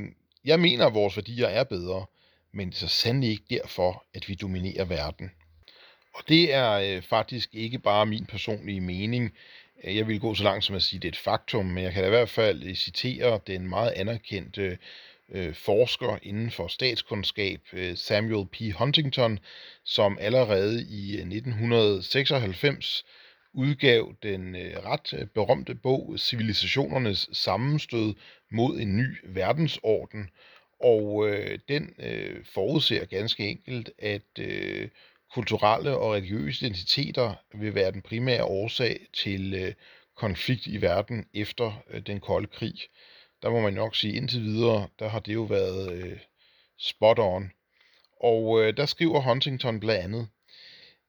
jeg 0.46 0.60
mener, 0.60 0.86
at 0.86 0.94
vores 0.94 1.18
værdier 1.18 1.48
er 1.48 1.64
bedre, 1.64 2.06
men 2.56 2.70
det 2.70 2.76
er 2.76 2.80
så 2.80 2.88
sandelig 2.88 3.30
ikke 3.30 3.46
derfor, 3.50 4.06
at 4.14 4.30
vi 4.30 4.36
dominerer 4.36 4.86
verden. 4.86 5.32
Og 6.14 6.24
det 6.28 6.54
er 6.54 6.72
øh, 6.72 7.02
faktisk 7.02 7.50
ikke 7.54 7.80
bare 7.80 8.06
min 8.06 8.26
personlige 8.26 8.82
mening. 8.82 9.34
Øh, 9.84 9.96
jeg 9.96 10.08
vil 10.08 10.20
gå 10.20 10.36
så 10.36 10.44
langt 10.44 10.64
som 10.64 10.76
at 10.76 10.84
sige, 10.84 10.98
at 10.98 11.02
det 11.02 11.08
er 11.08 11.12
et 11.12 11.18
faktum, 11.18 11.66
men 11.66 11.84
jeg 11.84 11.94
kan 11.94 12.02
da 12.02 12.08
i 12.08 12.10
hvert 12.10 12.30
fald 12.30 12.64
øh, 12.64 12.76
citere 12.76 13.40
den 13.48 13.68
meget 13.70 13.92
anerkendte 13.92 14.78
øh, 15.30 15.54
forsker 15.54 16.18
inden 16.22 16.52
for 16.52 16.68
statskundskab, 16.68 17.62
øh, 17.74 17.98
Samuel 17.98 18.48
P. 18.48 18.76
Huntington, 18.78 19.40
som 19.84 20.18
allerede 20.22 20.86
i 20.90 21.16
øh, 21.16 21.22
1996 21.22 23.06
udgav 23.54 24.16
den 24.24 24.56
øh, 24.56 24.78
ret 24.86 25.30
berømte 25.34 25.76
bog 25.76 26.16
Civilisationernes 26.18 27.30
sammenstød 27.34 28.14
mod 28.52 28.80
en 28.80 28.98
ny 28.98 29.18
verdensorden, 29.24 30.30
og 30.86 31.30
øh, 31.30 31.60
den 31.70 31.94
øh, 32.00 32.46
forudser 32.54 33.06
ganske 33.06 33.48
enkelt, 33.48 33.92
at 34.00 34.40
øh, 34.40 34.90
kulturelle 35.34 35.98
og 35.98 36.14
religiøse 36.14 36.66
identiteter 36.66 37.34
vil 37.54 37.76
være 37.76 37.92
den 37.92 38.02
primære 38.02 38.44
årsag 38.44 39.00
til 39.14 39.54
øh, 39.54 39.74
konflikt 40.16 40.68
i 40.68 40.82
verden 40.82 41.26
efter 41.34 41.84
øh, 41.90 42.02
den 42.02 42.20
kolde 42.20 42.48
krig. 42.48 42.76
Der 43.42 43.50
må 43.50 43.62
man 43.62 43.74
nok 43.74 43.96
sige, 43.96 44.14
indtil 44.14 44.44
videre, 44.44 44.88
der 45.00 45.08
har 45.08 45.20
det 45.20 45.34
jo 45.34 45.44
været 45.44 45.94
øh, 45.94 46.20
spot 46.78 47.20
on. 47.20 47.52
Og 48.20 48.64
øh, 48.64 48.78
der 48.78 48.86
skriver 48.86 49.22
Huntington 49.22 49.80
blandt 49.80 50.04
andet, 50.04 50.28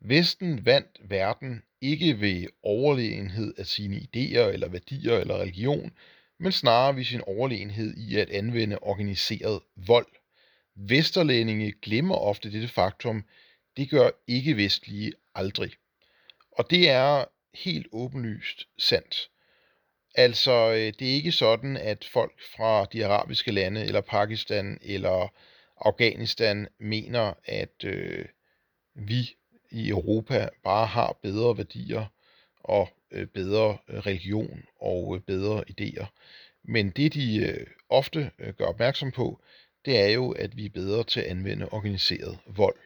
Vesten 0.00 0.66
vandt 0.66 0.98
verden 1.00 1.62
ikke 1.80 2.20
ved 2.20 2.46
overlegenhed 2.62 3.54
af 3.58 3.66
sine 3.66 3.96
idéer 3.96 4.52
eller 4.52 4.68
værdier 4.68 5.18
eller 5.18 5.40
religion, 5.40 5.92
men 6.38 6.53
snarere 6.53 6.96
ved 6.96 7.05
sin 7.05 7.20
overlegenhed 7.20 7.96
i 7.96 8.16
at 8.16 8.31
anvende 8.31 8.79
organiseret 8.79 9.62
vold. 9.77 10.07
Vesterlændinge 10.75 11.72
glemmer 11.83 12.14
ofte 12.14 12.53
dette 12.53 12.68
faktum, 12.68 13.25
det 13.77 13.90
gør 13.90 14.11
ikke-vestlige 14.27 15.12
aldrig. 15.35 15.72
Og 16.53 16.70
det 16.70 16.90
er 16.90 17.25
helt 17.55 17.87
åbenlyst 17.92 18.68
sandt. 18.79 19.31
Altså, 20.14 20.72
øh, 20.72 20.92
det 20.99 21.03
er 21.03 21.14
ikke 21.14 21.33
sådan, 21.33 21.77
at 21.77 22.09
folk 22.12 22.40
fra 22.57 22.85
de 22.85 23.07
arabiske 23.07 23.53
lande, 23.53 23.85
eller 23.85 24.01
Pakistan, 24.01 24.79
eller 24.83 25.35
Afghanistan 25.81 26.68
mener, 26.79 27.33
at 27.44 27.85
øh, 27.85 28.25
vi 28.94 29.37
i 29.70 29.88
Europa 29.88 30.49
bare 30.64 30.87
har 30.87 31.18
bedre 31.22 31.59
værdier 31.59 32.07
og 32.66 32.88
øh, 33.11 33.26
bedre 33.26 33.79
øh, 33.88 33.98
religion 33.98 34.64
og 34.81 35.16
øh, 35.16 35.20
bedre 35.20 35.64
idéer. 35.70 36.07
Men 36.64 36.90
det 36.90 37.14
de 37.14 37.37
øh, 37.37 37.66
ofte 37.88 38.31
øh, 38.38 38.55
gør 38.55 38.64
opmærksom 38.64 39.11
på, 39.12 39.40
det 39.85 39.98
er 40.00 40.09
jo, 40.09 40.31
at 40.31 40.57
vi 40.57 40.64
er 40.64 40.70
bedre 40.70 41.05
til 41.05 41.20
at 41.20 41.26
anvende 41.26 41.68
organiseret 41.68 42.38
vold. 42.46 42.76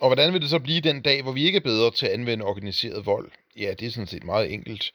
Og 0.00 0.08
hvordan 0.08 0.32
vil 0.32 0.40
det 0.40 0.50
så 0.50 0.58
blive 0.58 0.80
den 0.80 1.02
dag, 1.02 1.22
hvor 1.22 1.32
vi 1.32 1.44
ikke 1.44 1.56
er 1.56 1.60
bedre 1.60 1.90
til 1.90 2.06
at 2.06 2.12
anvende 2.12 2.44
organiseret 2.44 3.06
vold? 3.06 3.30
Ja, 3.56 3.74
det 3.78 3.86
er 3.86 3.90
sådan 3.90 4.06
set 4.06 4.24
meget 4.24 4.52
enkelt. 4.52 4.92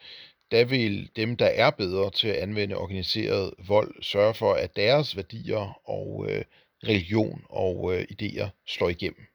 Der 0.51 0.65
vil 0.65 1.09
dem, 1.15 1.37
der 1.37 1.45
er 1.45 1.69
bedre 1.69 2.11
til 2.11 2.27
at 2.27 2.35
anvende 2.35 2.75
organiseret 2.75 3.53
vold, 3.67 4.03
sørge 4.03 4.33
for, 4.33 4.53
at 4.53 4.75
deres 4.75 5.15
værdier 5.15 5.89
og 5.89 6.25
øh, 6.29 6.43
religion 6.83 7.45
og 7.49 7.95
øh, 7.95 8.05
idéer 8.11 8.47
slår 8.67 8.89
igennem. 8.89 9.28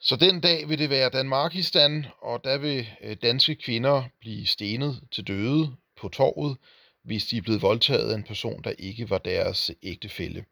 Så 0.00 0.16
den 0.16 0.40
dag 0.40 0.68
vil 0.68 0.78
det 0.78 0.90
være 0.90 1.10
Danmarkistan, 1.10 2.06
og 2.22 2.44
der 2.44 2.58
vil 2.58 2.88
øh, 3.00 3.16
danske 3.22 3.54
kvinder 3.54 4.04
blive 4.20 4.46
stenet 4.46 5.00
til 5.12 5.26
døde 5.26 5.76
på 5.96 6.08
torvet, 6.08 6.56
hvis 7.02 7.26
de 7.26 7.36
er 7.36 7.42
blevet 7.42 7.62
voldtaget 7.62 8.10
af 8.10 8.14
en 8.14 8.24
person, 8.24 8.62
der 8.62 8.70
ikke 8.78 9.10
var 9.10 9.18
deres 9.18 9.70
ægtefælle. 9.82 10.44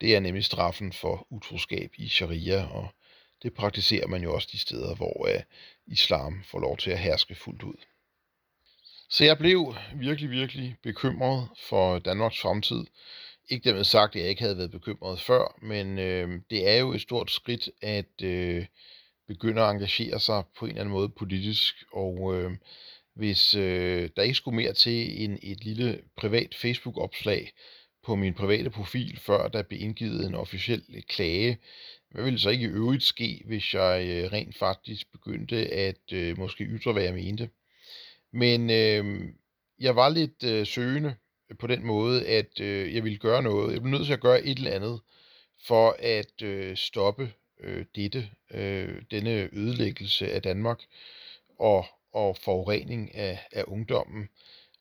Det 0.00 0.16
er 0.16 0.20
nemlig 0.20 0.44
straffen 0.44 0.92
for 0.92 1.26
utroskab 1.30 1.90
i 1.98 2.08
sharia, 2.08 2.66
og 2.66 2.88
det 3.42 3.54
praktiserer 3.54 4.06
man 4.06 4.22
jo 4.22 4.34
også 4.34 4.48
de 4.52 4.58
steder, 4.58 4.94
hvor 4.94 5.28
uh, 5.28 5.40
islam 5.86 6.44
får 6.44 6.58
lov 6.58 6.76
til 6.76 6.90
at 6.90 6.98
herske 6.98 7.34
fuldt 7.34 7.62
ud. 7.62 7.76
Så 9.10 9.24
jeg 9.24 9.38
blev 9.38 9.74
virkelig, 9.94 10.30
virkelig 10.30 10.76
bekymret 10.82 11.48
for 11.68 11.98
Danmarks 11.98 12.40
fremtid. 12.40 12.84
Ikke 13.48 13.68
dermed 13.68 13.84
sagt, 13.84 14.16
at 14.16 14.20
jeg 14.22 14.28
ikke 14.30 14.42
havde 14.42 14.58
været 14.58 14.70
bekymret 14.70 15.20
før, 15.20 15.58
men 15.62 15.98
øh, 15.98 16.40
det 16.50 16.68
er 16.68 16.76
jo 16.76 16.92
et 16.92 17.00
stort 17.00 17.30
skridt 17.30 17.70
at 17.82 18.22
øh, 18.22 18.66
begynde 19.28 19.62
at 19.62 19.70
engagere 19.70 20.20
sig 20.20 20.44
på 20.58 20.64
en 20.64 20.70
eller 20.70 20.80
anden 20.80 20.92
måde 20.92 21.08
politisk, 21.08 21.74
og 21.92 22.34
øh, 22.34 22.50
hvis 23.14 23.54
øh, 23.54 24.10
der 24.16 24.22
ikke 24.22 24.34
skulle 24.34 24.56
mere 24.56 24.72
til 24.72 25.24
end 25.24 25.38
et 25.42 25.64
lille 25.64 26.00
privat 26.16 26.54
Facebook-opslag 26.54 27.52
på 28.04 28.14
min 28.14 28.34
private 28.34 28.70
profil, 28.70 29.18
før 29.20 29.48
der 29.48 29.62
blev 29.62 29.80
indgivet 29.80 30.26
en 30.26 30.34
officiel 30.34 30.82
øh, 30.94 31.02
klage, 31.02 31.58
hvad 32.10 32.24
ville 32.24 32.38
så 32.38 32.50
ikke 32.50 32.64
i 32.64 32.70
øvrigt 32.70 33.02
ske, 33.02 33.42
hvis 33.46 33.74
jeg 33.74 34.06
øh, 34.08 34.32
rent 34.32 34.56
faktisk 34.56 35.12
begyndte 35.12 35.56
at 35.56 36.12
øh, 36.12 36.38
måske 36.38 36.64
ytre, 36.64 36.92
hvad 36.92 37.02
jeg 37.02 37.14
mente? 37.14 37.50
Men 38.32 38.70
øh, 38.70 39.22
jeg 39.80 39.96
var 39.96 40.08
lidt 40.08 40.44
øh, 40.44 40.66
søgende 40.66 41.14
på 41.58 41.66
den 41.66 41.86
måde, 41.86 42.26
at 42.26 42.60
øh, 42.60 42.94
jeg 42.94 43.04
ville 43.04 43.18
gøre 43.18 43.42
noget. 43.42 43.72
Jeg 43.72 43.82
blev 43.82 43.92
nødt 43.92 44.06
til 44.06 44.12
at 44.12 44.20
gøre 44.20 44.42
et 44.42 44.58
eller 44.58 44.70
andet 44.70 45.00
for 45.66 45.96
at 45.98 46.42
øh, 46.42 46.76
stoppe 46.76 47.32
øh, 47.60 47.84
dette, 47.94 48.30
øh, 48.50 49.02
denne 49.10 49.48
ødelæggelse 49.52 50.32
af 50.32 50.42
Danmark 50.42 50.80
og, 51.58 51.86
og 52.12 52.36
forurening 52.36 53.14
af, 53.14 53.46
af 53.52 53.64
ungdommen. 53.66 54.28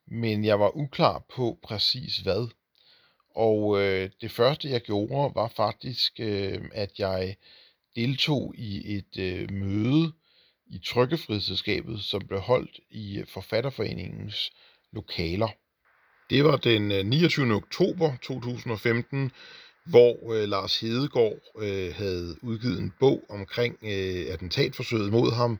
Men 0.08 0.45
jeg 0.45 0.60
var 0.60 0.78
uklar 0.78 1.25
på 1.36 1.60
præcis 1.63 2.17
hvad. 2.17 2.47
Og 3.30 3.82
øh, 3.82 4.10
det 4.21 4.32
første 4.32 4.69
jeg 4.69 4.82
gjorde 4.82 5.36
var 5.36 5.47
faktisk, 5.47 6.19
øh, 6.19 6.62
at 6.73 6.99
jeg 6.99 7.36
deltog 7.95 8.54
i 8.58 8.95
et 8.95 9.17
øh, 9.19 9.51
møde 9.51 10.13
i 10.67 10.78
Trykkefrihedsselskabet, 10.86 12.04
som 12.04 12.28
blev 12.28 12.39
holdt 12.39 12.80
i 12.89 13.23
Forfatterforeningens 13.28 14.51
lokaler. 14.91 15.47
Det 16.29 16.43
var 16.43 16.57
den 16.57 16.91
øh, 16.91 17.05
29. 17.05 17.53
Oktober 17.53 18.11
2015, 18.21 19.31
hvor 19.85 20.33
øh, 20.33 20.49
Lars 20.49 20.79
Hedegaard 20.79 21.39
øh, 21.59 21.93
havde 21.95 22.35
udgivet 22.41 22.79
en 22.79 22.93
bog 22.99 23.23
omkring 23.29 23.77
øh, 23.83 24.25
attentatforsøget 24.33 25.11
mod 25.11 25.31
ham, 25.31 25.59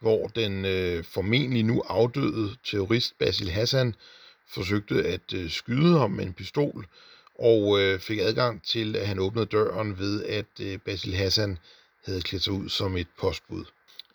hvor 0.00 0.26
den 0.26 0.64
øh, 0.64 1.04
formentlig 1.04 1.64
nu 1.64 1.80
afdøde 1.80 2.56
terrorist 2.64 3.18
Basil 3.18 3.50
Hassan 3.50 3.94
forsøgte 4.54 5.04
at 5.04 5.32
øh, 5.34 5.50
skyde 5.50 5.98
ham 5.98 6.10
med 6.10 6.26
en 6.26 6.32
pistol, 6.32 6.86
og 7.38 7.80
øh, 7.80 8.00
fik 8.00 8.18
adgang 8.18 8.62
til, 8.62 8.96
at 8.96 9.06
han 9.06 9.18
åbnede 9.18 9.46
døren 9.46 9.98
ved, 9.98 10.24
at 10.24 10.60
øh, 10.60 10.78
Basil 10.78 11.14
Hassan 11.14 11.58
havde 12.04 12.22
klædt 12.22 12.42
sig 12.42 12.52
ud 12.52 12.68
som 12.68 12.96
et 12.96 13.08
postbud. 13.18 13.64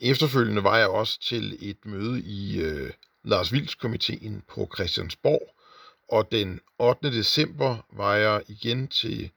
Efterfølgende 0.01 0.63
var 0.63 0.77
jeg 0.77 0.87
også 0.87 1.21
til 1.21 1.57
et 1.61 1.85
møde 1.85 2.21
i 2.21 2.61
øh, 2.61 2.91
Lars 3.23 3.53
Vilds 3.53 3.75
komiteen 3.75 4.43
på 4.47 4.71
Christiansborg, 4.75 5.60
og 6.11 6.31
den 6.31 6.59
8. 6.79 7.11
december 7.11 7.77
var 7.91 8.15
jeg 8.15 8.43
igen 8.47 8.87
til 8.87 9.31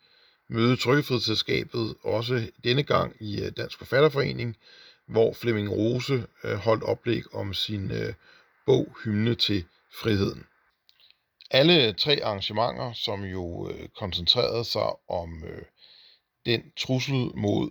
møde 0.49 0.77
Trykkefrihedsselskabet, 0.77 1.95
også 2.03 2.51
denne 2.65 2.83
gang 2.83 3.17
i 3.21 3.41
øh, 3.43 3.53
Dansk 3.57 3.79
Forfatterforening, 3.79 4.57
hvor 5.07 5.33
Flemming 5.33 5.71
Rose 5.71 6.27
øh, 6.45 6.55
holdt 6.55 6.83
oplæg 6.83 7.35
om 7.35 7.55
sin 7.55 7.91
øh, 7.91 8.15
bog 8.67 8.97
Hymne 9.05 9.35
til 9.35 9.65
friheden. 10.01 10.45
Alle 11.51 11.93
tre 11.93 12.21
arrangementer, 12.23 12.93
som 12.93 13.25
jo 13.25 13.73
koncentrerede 13.97 14.65
sig 14.65 15.11
om 15.11 15.45
den 16.47 16.63
trussel 16.77 17.37
mod 17.37 17.71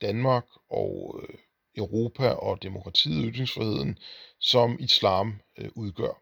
Danmark 0.00 0.44
og 0.70 1.20
Europa 1.76 2.28
og 2.28 2.62
demokratiet 2.62 3.24
og 3.24 3.32
ytringsfriheden, 3.32 3.98
som 4.40 4.76
islam 4.80 5.40
udgør. 5.74 6.21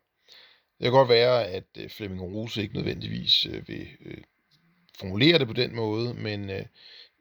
Det 0.81 0.87
kan 0.87 0.93
godt 0.93 1.09
være, 1.09 1.47
at 1.47 1.64
øh, 1.79 1.90
Flemming 1.90 2.23
Rose 2.23 2.62
ikke 2.62 2.75
nødvendigvis 2.75 3.47
øh, 3.47 3.69
vil 3.69 3.88
øh, 4.05 4.19
formulere 4.99 5.38
det 5.38 5.47
på 5.47 5.53
den 5.53 5.77
måde, 5.77 6.14
men 6.14 6.51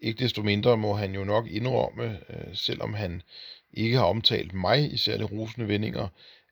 ikke 0.02 0.24
desto 0.24 0.42
mindre 0.42 0.78
må 0.78 0.94
han 0.94 1.16
jo 1.16 1.24
nok 1.24 1.48
indrømme, 1.48 2.20
selvom 2.54 2.94
han 2.94 3.22
ikke 3.74 3.98
har 3.98 4.06
omtalt 4.06 4.54
mig 4.54 4.94
i 4.94 4.98
særlig 4.98 5.32
rosende 5.32 5.68
vendinger, 5.68 6.08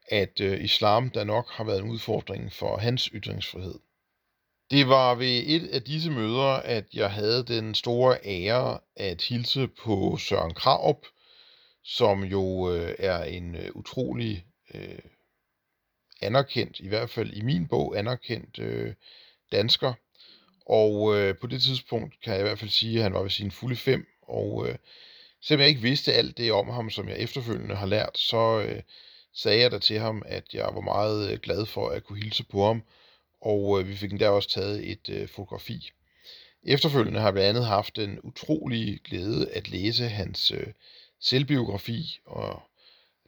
at 0.07 0.39
islam 0.39 1.09
der 1.09 1.23
nok 1.23 1.49
har 1.49 1.63
været 1.63 1.81
en 1.83 1.89
udfordring 1.89 2.53
for 2.53 2.77
hans 2.77 3.09
ytringsfrihed. 3.13 3.79
Det 4.71 4.87
var 4.87 5.15
ved 5.15 5.43
et 5.45 5.67
af 5.67 5.81
disse 5.81 6.11
møder, 6.11 6.53
at 6.53 6.85
jeg 6.93 7.11
havde 7.11 7.43
den 7.43 7.75
store 7.75 8.17
ære 8.25 8.79
at 8.95 9.21
hilse 9.21 9.67
på 9.67 10.17
Søren 10.17 10.53
Kraup, 10.53 11.05
som 11.83 12.23
jo 12.23 12.73
øh, 12.73 12.95
er 12.99 13.23
en 13.23 13.55
øh, 13.55 13.69
utrolig 13.75 14.45
øh, 14.73 14.99
anerkendt, 16.21 16.79
i 16.79 16.87
hvert 16.87 17.09
fald 17.09 17.33
i 17.33 17.41
min 17.41 17.67
bog, 17.67 17.97
anerkendt 17.97 18.59
øh, 18.59 18.93
dansker. 19.51 19.93
Og 20.65 21.17
øh, 21.17 21.37
på 21.37 21.47
det 21.47 21.61
tidspunkt 21.61 22.21
kan 22.21 22.33
jeg 22.33 22.39
i 22.39 22.43
hvert 22.43 22.59
fald 22.59 22.69
sige, 22.69 22.97
at 22.97 23.03
han 23.03 23.13
var 23.13 23.21
ved 23.21 23.29
sine 23.29 23.51
fulde 23.51 23.75
fem. 23.75 24.07
Og 24.21 24.67
øh, 24.67 24.75
selvom 25.41 25.61
jeg 25.61 25.69
ikke 25.69 25.81
vidste 25.81 26.13
alt 26.13 26.37
det 26.37 26.51
om 26.51 26.69
ham, 26.69 26.89
som 26.89 27.09
jeg 27.09 27.17
efterfølgende 27.17 27.75
har 27.75 27.85
lært, 27.85 28.17
så 28.17 28.61
øh, 28.67 28.81
sagde 29.33 29.61
jeg 29.61 29.71
da 29.71 29.79
til 29.79 29.99
ham, 29.99 30.23
at 30.25 30.53
jeg 30.53 30.69
var 30.73 30.81
meget 30.81 31.31
øh, 31.31 31.39
glad 31.39 31.65
for 31.65 31.89
at 31.89 32.03
kunne 32.03 32.23
hilse 32.23 32.43
på 32.43 32.65
ham. 32.65 32.83
Og 33.41 33.79
øh, 33.79 33.87
vi 33.87 33.95
fik 33.95 34.11
endda 34.11 34.29
også 34.29 34.49
taget 34.49 34.91
et 34.91 35.09
øh, 35.09 35.27
fotografi. 35.27 35.91
Efterfølgende 36.63 37.19
har 37.19 37.27
jeg 37.27 37.33
blandt 37.33 37.49
andet 37.49 37.65
haft 37.65 37.95
den 37.95 38.19
utrolige 38.23 38.99
glæde 39.03 39.49
at 39.51 39.69
læse 39.69 40.07
hans 40.07 40.51
øh, 40.51 40.67
selvbiografi 41.19 42.19
og 42.25 42.61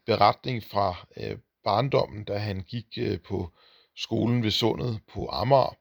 beretning 0.05 0.63
fra 0.63 1.07
øh, 1.17 1.37
barndommen, 1.63 2.23
da 2.23 2.37
han 2.37 2.61
gik 2.61 2.97
øh, 2.97 3.21
på 3.21 3.53
skolen 3.95 4.43
ved 4.43 4.51
Sundet 4.51 5.01
på 5.07 5.29
Amager, 5.29 5.77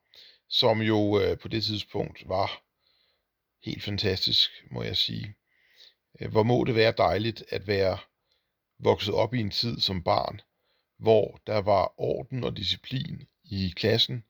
som 0.48 0.82
jo 0.82 1.20
øh, 1.20 1.38
på 1.38 1.48
det 1.48 1.64
tidspunkt 1.64 2.28
var 2.28 2.62
helt 3.64 3.82
fantastisk, 3.82 4.50
må 4.70 4.82
jeg 4.82 4.96
sige. 4.96 5.34
Øh, 6.20 6.30
hvor 6.30 6.42
må 6.42 6.64
det 6.64 6.74
være 6.74 6.94
dejligt 6.98 7.44
at 7.48 7.66
være 7.66 7.98
vokset 8.78 9.14
op 9.14 9.34
i 9.34 9.40
en 9.40 9.50
tid 9.50 9.80
som 9.80 10.02
barn, 10.02 10.40
hvor 10.98 11.40
der 11.46 11.58
var 11.58 12.00
orden 12.00 12.44
og 12.44 12.56
disciplin 12.56 13.28
i 13.44 13.72
klassen, 13.76 14.24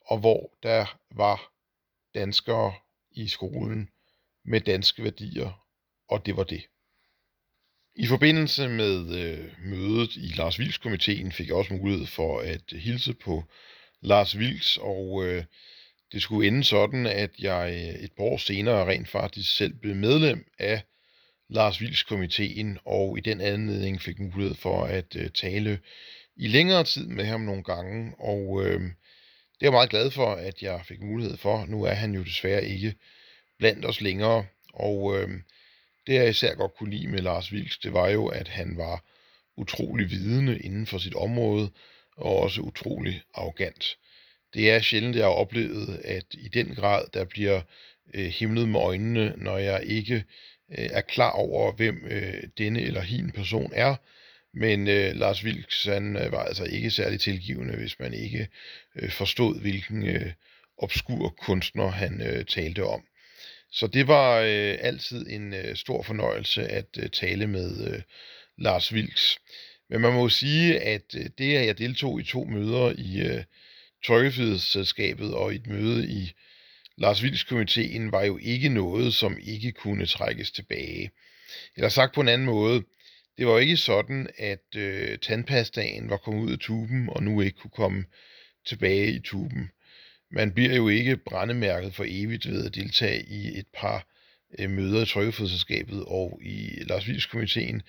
og 0.00 0.18
hvor 0.18 0.56
der 0.62 0.98
var 1.10 1.52
danskere 2.14 2.74
i 3.10 3.28
skolen 3.28 3.90
med 4.44 4.60
danske 4.60 5.02
værdier, 5.02 5.66
og 6.08 6.26
det 6.26 6.36
var 6.36 6.44
det. 6.44 6.62
I 8.00 8.06
forbindelse 8.06 8.68
med 8.68 9.14
øh, 9.24 9.44
mødet 9.64 10.16
i 10.16 10.32
Lars 10.36 10.58
Vilks 10.58 10.78
komiteen 10.78 11.32
fik 11.32 11.48
jeg 11.48 11.56
også 11.56 11.74
mulighed 11.74 12.06
for 12.06 12.40
at 12.40 12.60
hilse 12.72 13.14
på 13.14 13.44
Lars 14.00 14.38
Vilks, 14.38 14.76
og 14.76 15.24
øh, 15.26 15.44
det 16.12 16.22
skulle 16.22 16.48
ende 16.48 16.64
sådan, 16.64 17.06
at 17.06 17.30
jeg 17.38 17.72
øh, 17.72 18.04
et 18.04 18.12
par 18.12 18.24
år 18.24 18.36
senere 18.36 18.88
rent 18.88 19.08
faktisk 19.08 19.56
selv 19.56 19.74
blev 19.74 19.94
medlem 19.94 20.44
af 20.58 20.82
Lars 21.48 21.80
Vilks 21.80 22.02
komiteen, 22.02 22.78
og 22.84 23.18
i 23.18 23.20
den 23.20 23.40
anledning 23.40 24.02
fik 24.02 24.18
mulighed 24.18 24.54
for 24.54 24.84
at 24.84 25.16
øh, 25.16 25.30
tale 25.30 25.78
i 26.36 26.46
længere 26.46 26.84
tid 26.84 27.06
med 27.06 27.24
ham 27.24 27.40
nogle 27.40 27.64
gange, 27.64 28.14
og 28.18 28.64
øh, 28.64 28.80
det 28.80 29.60
er 29.60 29.66
jeg 29.66 29.72
meget 29.72 29.90
glad 29.90 30.10
for, 30.10 30.34
at 30.34 30.62
jeg 30.62 30.80
fik 30.84 31.00
mulighed 31.00 31.36
for. 31.36 31.66
Nu 31.66 31.84
er 31.84 31.94
han 31.94 32.14
jo 32.14 32.22
desværre 32.22 32.64
ikke 32.64 32.94
blandt 33.58 33.84
os 33.84 34.00
længere, 34.00 34.46
og 34.74 35.18
øh, 35.18 35.30
det 36.08 36.14
jeg 36.14 36.28
især 36.28 36.54
godt 36.54 36.74
kunne 36.74 36.90
lide 36.90 37.08
med 37.08 37.18
Lars 37.18 37.52
Vilks, 37.52 37.78
det 37.78 37.92
var 37.92 38.08
jo, 38.08 38.26
at 38.26 38.48
han 38.48 38.76
var 38.76 39.04
utrolig 39.56 40.10
vidende 40.10 40.58
inden 40.58 40.86
for 40.86 40.98
sit 40.98 41.14
område, 41.14 41.70
og 42.16 42.36
også 42.36 42.60
utrolig 42.60 43.22
arrogant. 43.34 43.96
Det 44.54 44.70
er 44.70 44.80
sjældent, 44.80 45.16
jeg 45.16 45.24
har 45.24 45.30
oplevet, 45.30 46.00
at 46.04 46.24
i 46.32 46.48
den 46.48 46.74
grad, 46.74 47.04
der 47.14 47.24
bliver 47.24 47.60
øh, 48.14 48.26
himlet 48.26 48.68
med 48.68 48.80
øjnene, 48.80 49.34
når 49.36 49.58
jeg 49.58 49.82
ikke 49.84 50.14
øh, 50.78 50.88
er 50.90 51.00
klar 51.00 51.30
over, 51.30 51.72
hvem 51.72 52.06
øh, 52.10 52.42
denne 52.58 52.80
eller 52.80 53.00
hin 53.00 53.30
person 53.30 53.72
er. 53.74 53.96
Men 54.54 54.88
øh, 54.88 55.16
Lars 55.16 55.44
Vilks, 55.44 55.84
han 55.84 56.16
øh, 56.16 56.32
var 56.32 56.44
altså 56.44 56.64
ikke 56.64 56.90
særlig 56.90 57.20
tilgivende, 57.20 57.76
hvis 57.76 57.98
man 57.98 58.14
ikke 58.14 58.48
øh, 58.96 59.10
forstod, 59.10 59.60
hvilken 59.60 60.06
øh, 60.06 60.32
obskur 60.78 61.28
kunstner 61.28 61.88
han 61.88 62.22
øh, 62.22 62.44
talte 62.44 62.84
om. 62.84 63.07
Så 63.72 63.86
det 63.86 64.08
var 64.08 64.38
øh, 64.38 64.78
altid 64.80 65.26
en 65.30 65.54
øh, 65.54 65.76
stor 65.76 66.02
fornøjelse 66.02 66.62
at 66.68 66.98
øh, 66.98 67.10
tale 67.10 67.46
med 67.46 67.92
øh, 67.92 68.02
Lars 68.58 68.94
Vilks. 68.94 69.38
Men 69.90 70.00
man 70.00 70.12
må 70.12 70.22
jo 70.22 70.28
sige, 70.28 70.80
at 70.80 71.14
øh, 71.16 71.26
det, 71.38 71.56
at 71.56 71.66
jeg 71.66 71.78
deltog 71.78 72.20
i 72.20 72.24
to 72.24 72.44
møder 72.44 72.94
i 72.98 73.20
øh, 73.20 73.44
Trykkefrihedsselskabet 74.06 75.34
og 75.34 75.54
et 75.54 75.66
møde 75.66 76.08
i 76.08 76.32
Lars 76.98 77.22
Vilks 77.22 77.44
komiteen, 77.44 78.12
var 78.12 78.24
jo 78.24 78.38
ikke 78.42 78.68
noget, 78.68 79.14
som 79.14 79.38
ikke 79.42 79.72
kunne 79.72 80.06
trækkes 80.06 80.50
tilbage. 80.50 81.10
Eller 81.76 81.88
sagt 81.88 82.14
på 82.14 82.20
en 82.20 82.28
anden 82.28 82.46
måde, 82.46 82.82
det 83.38 83.46
var 83.46 83.52
jo 83.52 83.58
ikke 83.58 83.76
sådan, 83.76 84.28
at 84.38 84.76
øh, 84.76 85.18
tandpastaen 85.18 86.10
var 86.10 86.16
kommet 86.16 86.42
ud 86.42 86.52
af 86.52 86.58
tuben, 86.58 87.08
og 87.08 87.22
nu 87.22 87.40
ikke 87.40 87.58
kunne 87.58 87.70
komme 87.70 88.04
tilbage 88.66 89.12
i 89.12 89.20
tuben 89.20 89.70
man 90.30 90.52
bliver 90.52 90.76
jo 90.76 90.88
ikke 90.88 91.16
brændemærket 91.16 91.94
for 91.94 92.04
evigt 92.08 92.48
ved 92.48 92.66
at 92.66 92.74
deltage 92.74 93.24
i 93.26 93.58
et 93.58 93.66
par 93.74 94.06
øh, 94.58 94.70
møder 94.70 95.02
i 95.02 95.06
Trykkefrihedsselskabet 95.06 96.04
og 96.06 96.40
i 96.42 96.82
Lars 96.84 97.08
Vilks 97.08 97.26
komiteen, 97.26 97.82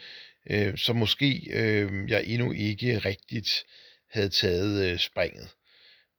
øh, 0.49 0.77
så 0.77 0.93
måske 0.93 1.47
øh, 1.53 2.09
jeg 2.09 2.23
endnu 2.25 2.51
ikke 2.51 2.97
rigtigt 2.97 3.65
havde 4.09 4.29
taget 4.29 4.91
øh, 4.91 4.99
springet. 4.99 5.49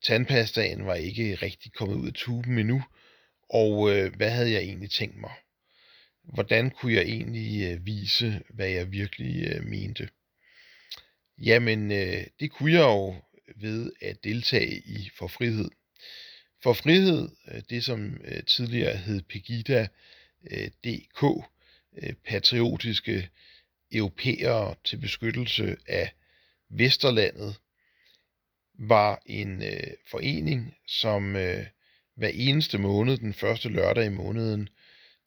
Tandpastaen 0.02 0.86
var 0.86 0.94
ikke 0.94 1.34
rigtig 1.34 1.72
kommet 1.72 1.96
ud 1.96 2.06
af 2.06 2.14
tuben 2.14 2.58
endnu, 2.58 2.82
og 3.50 3.90
øh, 3.90 4.16
hvad 4.16 4.30
havde 4.30 4.52
jeg 4.52 4.60
egentlig 4.60 4.90
tænkt 4.90 5.16
mig? 5.16 5.32
Hvordan 6.24 6.70
kunne 6.70 6.92
jeg 6.92 7.02
egentlig 7.02 7.72
øh, 7.72 7.86
vise, 7.86 8.42
hvad 8.50 8.68
jeg 8.68 8.92
virkelig 8.92 9.46
øh, 9.46 9.64
mente? 9.64 10.08
Jamen, 11.38 11.92
øh, 11.92 12.24
det 12.40 12.50
kunne 12.50 12.72
jeg 12.72 12.82
jo 12.82 13.14
ved 13.56 13.92
at 14.02 14.24
deltage 14.24 14.82
i 14.86 15.10
For 15.18 15.26
Frihed. 15.26 15.68
For 16.62 16.72
frihed, 16.72 17.28
øh, 17.48 17.62
det 17.70 17.84
som 17.84 18.20
øh, 18.24 18.44
tidligere 18.44 18.96
hed 18.96 19.22
Pegida.dk, 19.22 19.90
øh, 20.50 20.70
DK, 20.84 21.44
patriotiske 22.24 23.28
europæere 23.92 24.74
til 24.84 24.96
beskyttelse 24.96 25.76
af 25.88 26.14
Vesterlandet, 26.68 27.56
var 28.74 29.22
en 29.26 29.62
forening, 30.10 30.74
som 30.86 31.32
hver 32.14 32.30
eneste 32.34 32.78
måned, 32.78 33.16
den 33.18 33.34
første 33.34 33.68
lørdag 33.68 34.04
i 34.06 34.08
måneden, 34.08 34.68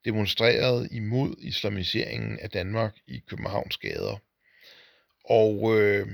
demonstrerede 0.05 0.87
imod 0.91 1.35
islamiseringen 1.39 2.39
af 2.39 2.49
Danmark 2.49 2.95
i 3.07 3.19
Københavns 3.27 3.77
gader. 3.77 4.17
Og 5.25 5.79
øh, 5.79 6.07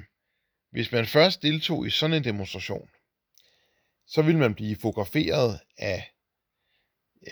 hvis 0.71 0.91
man 0.91 1.05
først 1.05 1.41
deltog 1.41 1.87
i 1.87 1.89
sådan 1.89 2.17
en 2.17 2.23
demonstration, 2.23 2.89
så 4.09 4.21
vil 4.21 4.37
man 4.37 4.55
blive 4.55 4.75
fotograferet 4.75 5.59
af 5.77 6.11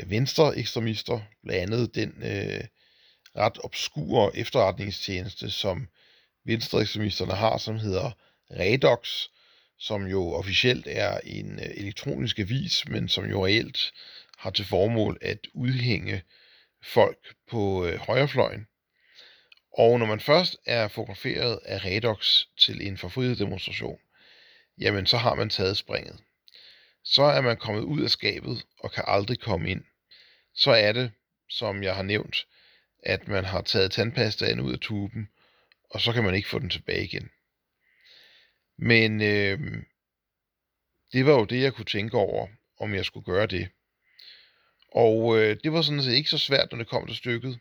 venstre 0.05 0.57
ekstremister, 0.57 1.21
blandt 1.43 1.61
andet 1.61 1.95
den 1.95 2.09
øh, 2.09 2.63
ret 3.35 3.57
obskure 3.63 4.37
efterretningstjeneste, 4.37 5.51
som 5.51 5.87
venstre 6.45 6.81
ekstremisterne 6.81 7.33
har, 7.33 7.57
som 7.57 7.75
hedder 7.75 8.11
Redox, 8.51 9.09
som 9.79 10.05
jo 10.05 10.33
officielt 10.33 10.87
er 10.89 11.19
en 11.23 11.59
øh, 11.59 11.69
elektronisk 11.75 12.39
avis, 12.39 12.87
men 12.87 13.09
som 13.09 13.25
jo 13.25 13.45
reelt 13.45 13.93
har 14.37 14.49
til 14.49 14.65
formål 14.65 15.17
at 15.21 15.39
udhænge 15.53 16.21
folk 16.83 17.35
på 17.49 17.85
øh, 17.85 17.99
højrefløjen. 17.99 18.67
Og 19.77 19.99
når 19.99 20.05
man 20.05 20.19
først 20.19 20.57
er 20.65 20.87
fotograferet 20.87 21.59
af 21.65 21.85
Redox 21.85 22.43
til 22.57 22.87
en 22.87 22.97
forfrihedsdemonstration, 22.97 23.99
jamen 24.77 25.05
så 25.05 25.17
har 25.17 25.35
man 25.35 25.49
taget 25.49 25.77
springet 25.77 26.19
så 27.09 27.23
er 27.23 27.41
man 27.41 27.57
kommet 27.57 27.81
ud 27.81 28.01
af 28.03 28.09
skabet 28.09 28.65
og 28.79 28.91
kan 28.91 29.03
aldrig 29.07 29.39
komme 29.39 29.69
ind. 29.69 29.83
Så 30.53 30.71
er 30.71 30.91
det, 30.91 31.11
som 31.49 31.83
jeg 31.83 31.95
har 31.95 32.03
nævnt, 32.03 32.47
at 33.03 33.27
man 33.27 33.45
har 33.45 33.61
taget 33.61 33.91
tandpastaen 33.91 34.59
ud 34.59 34.73
af 34.73 34.79
tuben, 34.79 35.29
og 35.89 36.01
så 36.01 36.13
kan 36.13 36.23
man 36.23 36.35
ikke 36.35 36.49
få 36.49 36.59
den 36.59 36.69
tilbage 36.69 37.03
igen. 37.03 37.29
Men 38.77 39.21
øh, 39.21 39.59
det 41.13 41.25
var 41.25 41.33
jo 41.33 41.45
det, 41.45 41.61
jeg 41.61 41.73
kunne 41.73 41.85
tænke 41.85 42.17
over, 42.17 42.47
om 42.79 42.93
jeg 42.93 43.05
skulle 43.05 43.25
gøre 43.25 43.47
det. 43.47 43.69
Og 44.91 45.39
øh, 45.39 45.57
det 45.63 45.71
var 45.71 45.81
sådan 45.81 46.03
set 46.03 46.13
ikke 46.13 46.29
så 46.29 46.37
svært, 46.37 46.71
når 46.71 46.77
det 46.77 46.87
kom 46.87 47.07
til 47.07 47.15
stykket. 47.15 47.59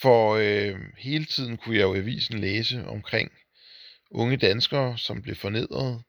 For 0.00 0.34
øh, 0.34 0.80
hele 0.98 1.24
tiden 1.24 1.56
kunne 1.56 1.76
jeg 1.76 1.82
jo 1.82 1.94
i 1.94 1.98
avisen 1.98 2.38
læse 2.38 2.84
omkring 2.86 3.32
unge 4.10 4.36
danskere, 4.36 4.98
som 4.98 5.22
blev 5.22 5.36
fornedret, 5.36 6.02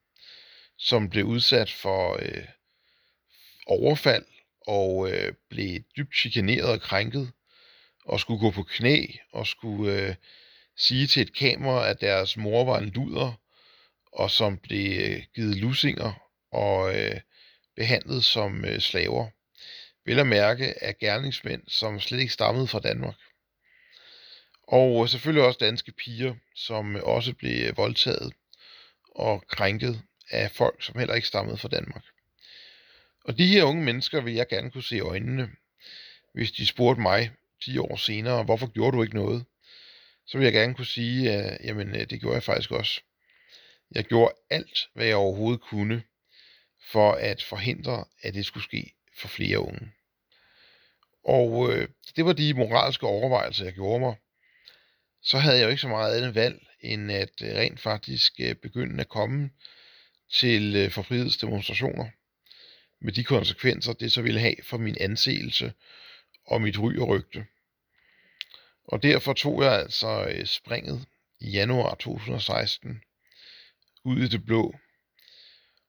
som 0.77 1.09
blev 1.09 1.25
udsat 1.25 1.71
for 1.71 2.19
øh, 2.21 2.47
overfald 3.67 4.25
og 4.67 5.11
øh, 5.11 5.33
blev 5.49 5.79
dybt 5.97 6.15
chikaneret 6.15 6.69
og 6.69 6.81
krænket, 6.81 7.31
og 8.05 8.19
skulle 8.19 8.39
gå 8.39 8.51
på 8.51 8.63
knæ 8.63 9.05
og 9.31 9.47
skulle 9.47 9.93
øh, 9.93 10.15
sige 10.77 11.07
til 11.07 11.21
et 11.21 11.35
kamera, 11.35 11.89
at 11.89 12.01
deres 12.01 12.37
mor 12.37 12.63
var 12.63 12.77
en 12.77 12.89
luder, 12.89 13.33
og 14.11 14.31
som 14.31 14.57
blev 14.57 15.01
øh, 15.01 15.23
givet 15.35 15.55
lusinger 15.55 16.29
og 16.51 16.95
øh, 16.99 17.19
behandlet 17.75 18.23
som 18.23 18.65
øh, 18.65 18.79
slaver. 18.79 19.27
Vel 20.05 20.19
at 20.19 20.27
mærke 20.27 20.83
af 20.83 20.97
gerningsmænd, 20.97 21.61
som 21.67 21.99
slet 21.99 22.19
ikke 22.19 22.33
stammede 22.33 22.67
fra 22.67 22.79
Danmark. 22.79 23.15
Og 24.67 25.03
øh, 25.03 25.09
selvfølgelig 25.09 25.45
også 25.45 25.57
danske 25.59 25.91
piger, 25.91 26.35
som 26.55 26.95
også 26.95 27.33
blev 27.33 27.67
øh, 27.67 27.77
voldtaget 27.77 28.33
og 29.15 29.43
krænket 29.47 30.01
af 30.29 30.51
folk, 30.51 30.83
som 30.83 30.99
heller 30.99 31.15
ikke 31.15 31.27
stammede 31.27 31.57
fra 31.57 31.67
Danmark. 31.67 32.03
Og 33.25 33.37
de 33.37 33.47
her 33.47 33.63
unge 33.63 33.83
mennesker 33.83 34.21
vil 34.21 34.33
jeg 34.33 34.47
gerne 34.47 34.71
kunne 34.71 34.83
se 34.83 34.95
i 34.95 34.99
øjnene, 34.99 35.49
hvis 36.33 36.51
de 36.51 36.67
spurgte 36.67 37.01
mig 37.01 37.31
10 37.63 37.77
år 37.77 37.95
senere, 37.95 38.43
hvorfor 38.43 38.67
gjorde 38.67 38.97
du 38.97 39.03
ikke 39.03 39.15
noget? 39.15 39.45
Så 40.25 40.37
vil 40.37 40.45
jeg 40.45 40.53
gerne 40.53 40.73
kunne 40.73 40.85
sige, 40.85 41.31
at 41.31 41.65
jamen, 41.65 41.95
øh, 41.95 42.09
det 42.09 42.19
gjorde 42.19 42.35
jeg 42.35 42.43
faktisk 42.43 42.71
også. 42.71 43.01
Jeg 43.91 44.03
gjorde 44.03 44.33
alt, 44.49 44.79
hvad 44.93 45.05
jeg 45.05 45.15
overhovedet 45.15 45.61
kunne, 45.61 46.03
for 46.91 47.11
at 47.11 47.43
forhindre, 47.43 48.05
at 48.21 48.33
det 48.33 48.45
skulle 48.45 48.63
ske 48.63 48.93
for 49.17 49.27
flere 49.27 49.59
unge. 49.59 49.91
Og 51.23 51.73
øh, 51.73 51.87
det 52.15 52.25
var 52.25 52.33
de 52.33 52.53
moralske 52.53 53.05
overvejelser, 53.07 53.65
jeg 53.65 53.73
gjorde 53.73 53.99
mig. 53.99 54.15
Så 55.21 55.37
havde 55.37 55.57
jeg 55.57 55.63
jo 55.63 55.69
ikke 55.69 55.81
så 55.81 55.87
meget 55.87 56.17
andet 56.17 56.35
valg, 56.35 56.67
end 56.79 57.11
at 57.11 57.41
øh, 57.41 57.55
rent 57.55 57.79
faktisk 57.79 58.33
øh, 58.39 58.55
begynde 58.55 59.01
at 59.01 59.09
komme 59.09 59.49
til 60.33 60.75
øh, 60.75 60.91
forfrihedsdemonstrationer, 60.91 62.09
med 62.99 63.13
de 63.13 63.23
konsekvenser, 63.23 63.93
det 63.93 64.11
så 64.11 64.21
ville 64.21 64.39
have 64.39 64.55
for 64.63 64.77
min 64.77 64.97
anseelse 64.99 65.73
og 66.45 66.61
mit 66.61 66.79
ry 66.79 66.97
og 66.97 67.07
rygte. 67.07 67.45
Og 68.83 69.03
derfor 69.03 69.33
tog 69.33 69.63
jeg 69.63 69.73
altså 69.73 70.25
øh, 70.25 70.45
springet 70.45 71.05
i 71.39 71.49
januar 71.49 71.95
2016 71.95 73.01
ud 74.03 74.19
i 74.19 74.27
det 74.27 74.45
blå. 74.45 74.75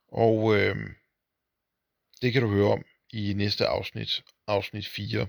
Og 0.09 0.57
øh, 0.57 0.77
det 2.23 2.33
kan 2.33 2.43
du 2.43 2.49
høre 2.49 2.73
om 2.73 2.85
i 3.13 3.33
næste 3.33 3.67
afsnit, 3.67 4.25
afsnit 4.47 4.89
4 4.89 5.27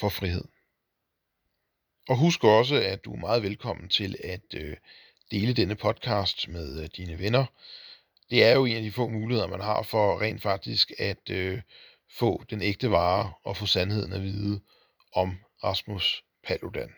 for 0.00 0.08
frihed. 0.08 0.44
Og 2.08 2.16
husk 2.16 2.44
også, 2.44 2.74
at 2.74 3.04
du 3.04 3.12
er 3.12 3.18
meget 3.18 3.42
velkommen 3.42 3.88
til 3.88 4.16
at 4.24 4.54
øh, 4.54 4.76
dele 5.30 5.52
denne 5.52 5.74
podcast 5.74 6.48
med 6.48 6.82
øh, 6.82 6.88
dine 6.96 7.18
venner. 7.18 7.46
Det 8.30 8.44
er 8.44 8.52
jo 8.52 8.64
en 8.64 8.76
af 8.76 8.82
de 8.82 8.92
få 8.92 9.08
muligheder, 9.08 9.48
man 9.48 9.60
har 9.60 9.82
for 9.82 10.20
rent 10.20 10.42
faktisk 10.42 10.92
at 10.98 11.30
øh, 11.30 11.60
få 12.18 12.44
den 12.50 12.62
ægte 12.62 12.90
vare 12.90 13.32
og 13.44 13.56
få 13.56 13.66
sandheden 13.66 14.12
at 14.12 14.22
vide 14.22 14.60
om 15.12 15.38
Rasmus 15.64 16.24
Paludan. 16.46 16.90